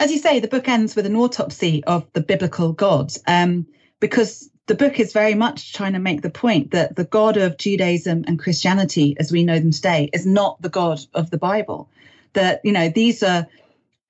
as 0.00 0.10
you 0.10 0.18
say, 0.18 0.40
the 0.40 0.48
book 0.48 0.68
ends 0.68 0.94
with 0.94 1.06
an 1.06 1.16
autopsy 1.16 1.82
of 1.84 2.06
the 2.12 2.20
biblical 2.20 2.72
God, 2.72 3.12
um, 3.26 3.66
because 4.00 4.50
the 4.66 4.74
book 4.74 4.98
is 4.98 5.12
very 5.12 5.34
much 5.34 5.72
trying 5.72 5.92
to 5.92 5.98
make 5.98 6.22
the 6.22 6.30
point 6.30 6.72
that 6.72 6.96
the 6.96 7.04
God 7.04 7.36
of 7.36 7.56
Judaism 7.56 8.24
and 8.26 8.38
Christianity, 8.38 9.16
as 9.18 9.30
we 9.30 9.44
know 9.44 9.58
them 9.58 9.70
today, 9.70 10.10
is 10.12 10.26
not 10.26 10.60
the 10.60 10.68
God 10.68 11.00
of 11.14 11.30
the 11.30 11.38
Bible. 11.38 11.88
That 12.32 12.60
you 12.64 12.72
know 12.72 12.88
these 12.88 13.22
are 13.22 13.46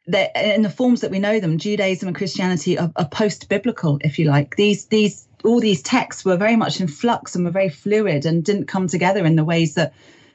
in 0.07 0.63
the 0.63 0.71
forms 0.71 1.01
that 1.01 1.11
we 1.11 1.19
know 1.19 1.41
them, 1.41 1.59
Judaism 1.59 2.09
and 2.09 2.17
Christianity 2.17 2.79
are, 2.79 2.93
are 2.97 3.09
post-biblical, 3.09 3.99
if 4.03 4.19
you 4.19 4.27
like. 4.27 4.57
These 4.57 4.87
these 4.87 5.27
all 5.45 5.61
these 5.61 5.83
texts 5.83 6.25
were 6.25 6.37
very 6.37 6.57
much 6.57 6.81
in 6.81 6.89
flux 6.89 7.35
and 7.35 7.45
were 7.45 7.51
very 7.51 7.69
fluid 7.69 8.27
and 8.27 8.45
didn't 8.45 8.67
come 8.67 8.89
together 8.89 9.25
in 9.25 9.37
the 9.37 9.45
ways 9.45 9.75
that 9.75 9.93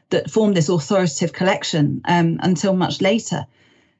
that 0.10 0.29
formed 0.29 0.57
this 0.57 0.69
authoritative 0.69 1.34
collection 1.34 2.01
um, 2.05 2.39
until 2.41 2.73
much 2.73 3.01
later. 3.01 3.45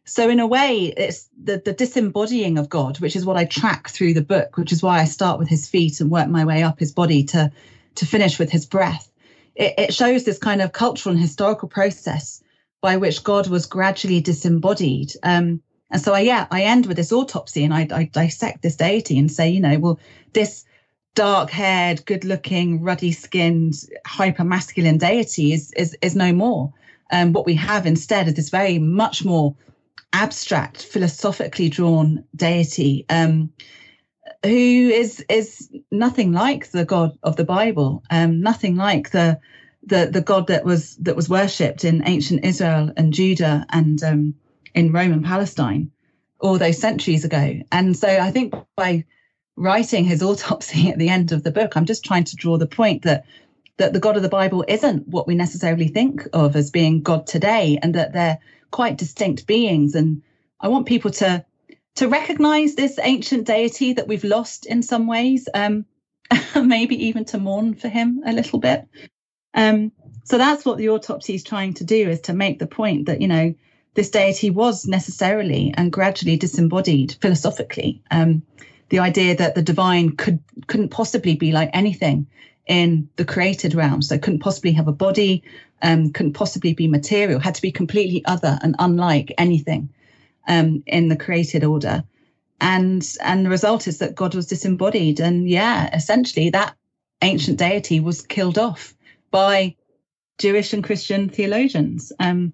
So 0.04 0.30
in 0.30 0.40
a 0.40 0.48
way, 0.48 0.94
it's 0.98 1.30
the 1.42 1.62
the 1.64 1.74
disembodying 1.74 2.58
of 2.58 2.70
God, 2.70 3.00
which 3.00 3.16
is 3.16 3.26
what 3.26 3.38
I 3.38 3.46
track 3.46 3.90
through 3.90 4.14
the 4.14 4.22
book, 4.22 4.58
which 4.58 4.74
is 4.74 4.84
why 4.84 5.00
I 5.00 5.06
start 5.06 5.40
with 5.40 5.48
his 5.48 5.70
feet 5.70 6.02
and 6.02 6.12
work 6.12 6.28
my 6.28 6.44
way 6.44 6.64
up 6.64 6.80
his 6.80 6.92
body 6.92 7.24
to 7.26 7.52
to 7.96 8.06
finish 8.06 8.40
with 8.40 8.52
his 8.52 8.66
breath. 8.66 9.10
It, 9.56 9.74
it 9.78 9.94
shows 9.94 10.26
this 10.26 10.38
kind 10.38 10.62
of 10.62 10.74
cultural 10.74 11.14
and 11.14 11.22
historical 11.22 11.70
process 11.70 12.41
by 12.82 12.98
which 12.98 13.24
God 13.24 13.48
was 13.48 13.66
gradually 13.66 14.22
disembodied. 14.22 15.14
Um, 15.24 15.62
and 15.92 16.02
so 16.02 16.14
I, 16.14 16.22
yeah, 16.22 16.48
I 16.52 16.64
end 16.64 16.86
with 16.86 16.98
this 16.98 17.12
autopsy 17.12 17.64
and 17.64 17.74
I, 17.74 17.88
I 17.92 18.04
dissect 18.06 18.62
this 18.62 18.76
deity 18.76 19.18
and 19.18 19.32
say, 19.32 19.50
you 19.50 19.60
know, 19.60 19.78
well, 19.80 20.00
this 20.34 20.66
dark 21.16 21.50
haired, 21.52 22.06
good 22.06 22.24
looking, 22.24 22.82
ruddy 22.82 23.12
skinned, 23.12 23.76
hyper 24.06 24.44
masculine 24.44 24.98
deity 24.98 25.54
is, 25.54 25.72
is, 25.74 25.96
is 26.02 26.16
no 26.16 26.34
more. 26.34 26.74
Um, 27.12 27.34
what 27.34 27.46
we 27.46 27.56
have 27.56 27.86
instead 27.86 28.28
is 28.28 28.36
this 28.36 28.50
very 28.50 28.80
much 28.80 29.26
more 29.26 29.56
abstract, 30.14 30.84
philosophically 30.84 31.70
drawn 31.70 32.24
deity 32.36 33.06
um, 33.10 33.52
who 34.44 34.50
is 34.50 35.24
is 35.30 35.70
nothing 35.92 36.32
like 36.32 36.72
the 36.72 36.86
God 36.86 37.18
of 37.24 37.36
the 37.36 37.44
Bible, 37.44 38.04
um, 38.10 38.42
nothing 38.42 38.76
like 38.76 39.12
the 39.12 39.40
the 39.84 40.10
the 40.12 40.22
God 40.22 40.48
that 40.48 40.64
was 40.66 40.96
that 40.98 41.16
was 41.16 41.30
worshipped 41.30 41.84
in 41.84 42.08
ancient 42.08 42.46
Israel 42.46 42.92
and 42.96 43.14
Judah 43.14 43.66
and 43.70 44.02
um, 44.04 44.36
in 44.74 44.92
Rome 44.92 45.12
and 45.12 45.26
Palestine 45.26 45.92
all 46.40 46.58
those 46.58 46.80
centuries 46.80 47.24
ago. 47.24 47.62
And 47.72 47.96
so 47.96 48.08
I 48.08 48.32
think 48.32 48.54
by 48.76 49.06
writing 49.56 50.06
his 50.06 50.24
autopsy 50.30 50.90
at 50.90 50.98
the 50.98 51.10
end 51.10 51.32
of 51.32 51.44
the 51.44 51.52
book, 51.52 51.76
I'm 51.76 51.86
just 51.86 52.06
trying 52.06 52.26
to 52.26 52.36
draw 52.36 52.58
the 52.58 52.68
point 52.68 53.04
that 53.04 53.26
that 53.78 53.94
the 53.94 54.00
God 54.00 54.16
of 54.16 54.22
the 54.22 54.30
Bible 54.30 54.64
isn't 54.68 55.08
what 55.08 55.28
we 55.28 55.34
necessarily 55.34 55.88
think 55.88 56.28
of 56.34 56.56
as 56.56 56.70
being 56.70 57.02
God 57.02 57.26
today, 57.26 57.80
and 57.82 57.96
that 57.96 58.14
they're 58.14 58.40
quite 58.70 58.98
distinct 58.98 59.48
beings. 59.48 59.96
And 59.96 60.22
I 60.60 60.68
want 60.68 60.86
people 60.86 61.12
to 61.12 61.44
to 61.96 62.08
recognize 62.08 62.76
this 62.76 63.00
ancient 63.02 63.48
deity 63.48 63.94
that 63.94 64.08
we've 64.08 64.24
lost 64.24 64.66
in 64.66 64.82
some 64.84 65.08
ways, 65.08 65.50
um, 65.54 65.86
maybe 66.56 67.08
even 67.08 67.26
to 67.26 67.38
mourn 67.38 67.74
for 67.74 67.90
him 67.90 68.22
a 68.26 68.34
little 68.34 68.60
bit. 68.60 68.88
Um, 69.54 69.92
so 70.24 70.38
that's 70.38 70.66
what 70.66 70.78
the 70.78 70.90
autopsy 70.90 71.36
is 71.36 71.44
trying 71.44 71.74
to 71.76 71.84
do 71.84 72.10
is 72.10 72.22
to 72.22 72.34
make 72.34 72.60
the 72.60 72.68
point 72.68 73.08
that, 73.08 73.22
you 73.22 73.28
know, 73.28 73.54
this 73.94 74.10
deity 74.10 74.50
was 74.50 74.88
necessarily 74.88 75.74
and 75.76 75.92
gradually 75.92 76.38
disembodied 76.38 77.16
philosophically. 77.22 78.02
Um, 78.12 78.44
the 78.90 79.00
idea 79.00 79.36
that 79.36 79.56
the 79.56 79.62
divine 79.62 80.16
could 80.16 80.40
couldn't 80.68 80.90
possibly 80.90 81.36
be 81.36 81.52
like 81.52 81.70
anything 81.74 82.28
in 82.68 83.10
the 83.16 83.26
created 83.26 83.74
realm, 83.74 84.02
so 84.02 84.18
couldn't 84.18 84.40
possibly 84.40 84.72
have 84.74 84.88
a 84.88 84.94
body, 84.94 85.44
um, 85.82 86.12
couldn't 86.12 86.34
possibly 86.34 86.74
be 86.74 86.88
material, 86.88 87.40
had 87.40 87.56
to 87.56 87.62
be 87.62 87.72
completely 87.72 88.24
other 88.26 88.60
and 88.62 88.76
unlike 88.80 89.34
anything 89.38 89.90
um, 90.48 90.84
in 90.86 91.08
the 91.08 91.16
created 91.16 91.64
order. 91.64 92.04
And 92.60 93.06
and 93.22 93.46
the 93.46 93.50
result 93.50 93.88
is 93.88 93.98
that 94.00 94.16
God 94.16 94.36
was 94.36 94.46
disembodied, 94.46 95.20
and 95.20 95.50
yeah, 95.50 95.94
essentially 95.96 96.50
that 96.52 96.76
ancient 97.22 97.58
deity 97.60 98.00
was 98.00 98.22
killed 98.22 98.58
off 98.58 98.94
by 99.32 99.76
Jewish 100.38 100.74
and 100.74 100.84
Christian 100.84 101.30
theologians. 101.30 102.12
Um, 102.20 102.54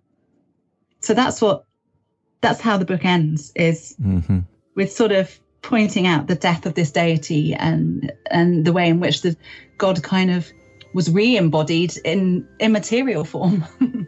so 1.00 1.14
that's 1.14 1.42
what 1.42 1.66
that's 2.42 2.62
how 2.62 2.78
the 2.78 2.86
book 2.86 3.04
ends 3.04 3.52
is 3.56 3.96
mm-hmm. 4.02 4.40
with 4.76 4.92
sort 4.92 5.12
of 5.12 5.40
pointing 5.62 6.08
out 6.08 6.28
the 6.28 6.36
death 6.36 6.66
of 6.66 6.76
this 6.76 6.92
deity 6.92 7.54
and 7.54 8.12
and 8.32 8.66
the 8.66 8.74
way 8.74 8.88
in 8.88 9.00
which 9.00 9.22
the 9.22 9.36
god 9.78 10.02
kind 10.04 10.32
of 10.32 10.52
was 10.94 11.12
re-embodied 11.12 11.98
in 12.06 12.48
immaterial 12.60 13.26
form 13.26 13.66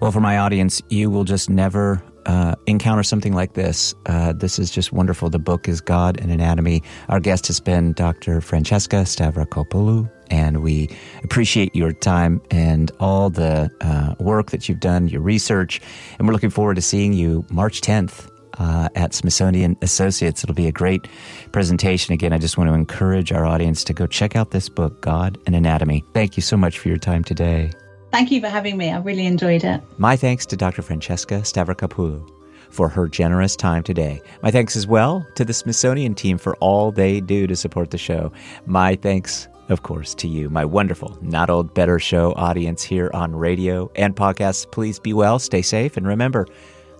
well 0.00 0.12
for 0.12 0.20
my 0.20 0.38
audience 0.38 0.82
you 0.90 1.10
will 1.10 1.24
just 1.24 1.50
never 1.50 2.02
uh, 2.26 2.56
encounter 2.66 3.02
something 3.02 3.32
like 3.32 3.54
this, 3.54 3.94
uh, 4.06 4.32
this 4.32 4.58
is 4.58 4.70
just 4.70 4.92
wonderful. 4.92 5.30
The 5.30 5.38
book 5.38 5.68
is 5.68 5.80
God 5.80 6.20
and 6.20 6.30
Anatomy. 6.30 6.82
Our 7.08 7.20
guest 7.20 7.46
has 7.46 7.60
been 7.60 7.92
Dr. 7.92 8.40
Francesca 8.40 8.96
Stavrakopoulou, 8.96 10.10
and 10.28 10.62
we 10.62 10.90
appreciate 11.22 11.74
your 11.74 11.92
time 11.92 12.42
and 12.50 12.90
all 13.00 13.30
the 13.30 13.70
uh, 13.80 14.14
work 14.18 14.50
that 14.50 14.68
you've 14.68 14.80
done, 14.80 15.08
your 15.08 15.22
research, 15.22 15.80
and 16.18 16.26
we're 16.26 16.34
looking 16.34 16.50
forward 16.50 16.74
to 16.74 16.82
seeing 16.82 17.12
you 17.12 17.46
March 17.50 17.80
10th. 17.80 18.30
Uh, 18.58 18.88
at 18.94 19.12
Smithsonian 19.12 19.76
Associates. 19.82 20.42
It'll 20.42 20.54
be 20.54 20.66
a 20.66 20.72
great 20.72 21.08
presentation. 21.52 22.14
Again, 22.14 22.32
I 22.32 22.38
just 22.38 22.56
want 22.56 22.70
to 22.70 22.74
encourage 22.74 23.30
our 23.30 23.44
audience 23.44 23.84
to 23.84 23.92
go 23.92 24.06
check 24.06 24.34
out 24.34 24.52
this 24.52 24.70
book, 24.70 25.02
God 25.02 25.36
and 25.44 25.54
Anatomy. 25.54 26.02
Thank 26.14 26.38
you 26.38 26.42
so 26.42 26.56
much 26.56 26.78
for 26.78 26.88
your 26.88 26.96
time 26.96 27.22
today. 27.22 27.70
Thank 28.12 28.30
you 28.30 28.40
for 28.40 28.48
having 28.48 28.76
me. 28.76 28.90
I 28.90 28.98
really 28.98 29.26
enjoyed 29.26 29.64
it. 29.64 29.82
My 29.98 30.16
thanks 30.16 30.46
to 30.46 30.56
Dr. 30.56 30.82
Francesca 30.82 31.40
Stavrakopoulou 31.40 32.30
for 32.70 32.88
her 32.88 33.08
generous 33.08 33.56
time 33.56 33.82
today. 33.82 34.20
My 34.42 34.50
thanks 34.50 34.76
as 34.76 34.86
well 34.86 35.26
to 35.34 35.44
the 35.44 35.54
Smithsonian 35.54 36.14
team 36.14 36.38
for 36.38 36.56
all 36.56 36.92
they 36.92 37.20
do 37.20 37.46
to 37.46 37.56
support 37.56 37.90
the 37.90 37.98
show. 37.98 38.32
My 38.66 38.96
thanks, 38.96 39.48
of 39.68 39.82
course, 39.82 40.14
to 40.16 40.28
you, 40.28 40.48
my 40.50 40.64
wonderful 40.64 41.16
Not 41.20 41.50
Old 41.50 41.74
Better 41.74 41.98
Show 41.98 42.32
audience 42.36 42.82
here 42.82 43.10
on 43.14 43.34
radio 43.34 43.90
and 43.96 44.14
podcasts. 44.14 44.70
Please 44.70 44.98
be 44.98 45.12
well, 45.12 45.38
stay 45.38 45.62
safe, 45.62 45.96
and 45.96 46.06
remember, 46.06 46.46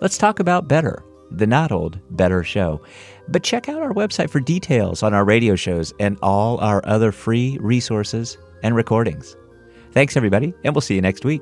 let's 0.01 0.19
talk 0.19 0.41
about 0.41 0.69
better, 0.69 1.05
the 1.31 1.47
Not 1.47 1.73
Old 1.73 1.99
Better 2.17 2.43
Show. 2.43 2.81
But 3.29 3.43
check 3.43 3.69
out 3.69 3.83
our 3.83 3.93
website 3.93 4.31
for 4.31 4.41
details 4.41 5.03
on 5.03 5.15
our 5.15 5.25
radio 5.25 5.57
shows 5.57 5.93
and 5.99 6.19
all 6.23 6.59
our 6.59 6.81
other 6.87 7.13
free 7.13 7.59
resources 7.61 8.39
and 8.63 8.75
recordings. 8.75 9.37
Thanks, 9.97 10.15
everybody, 10.15 10.53
and 10.63 10.75
we'll 10.75 10.83
see 10.83 10.95
you 10.95 11.01
next 11.01 11.25
week. 11.25 11.41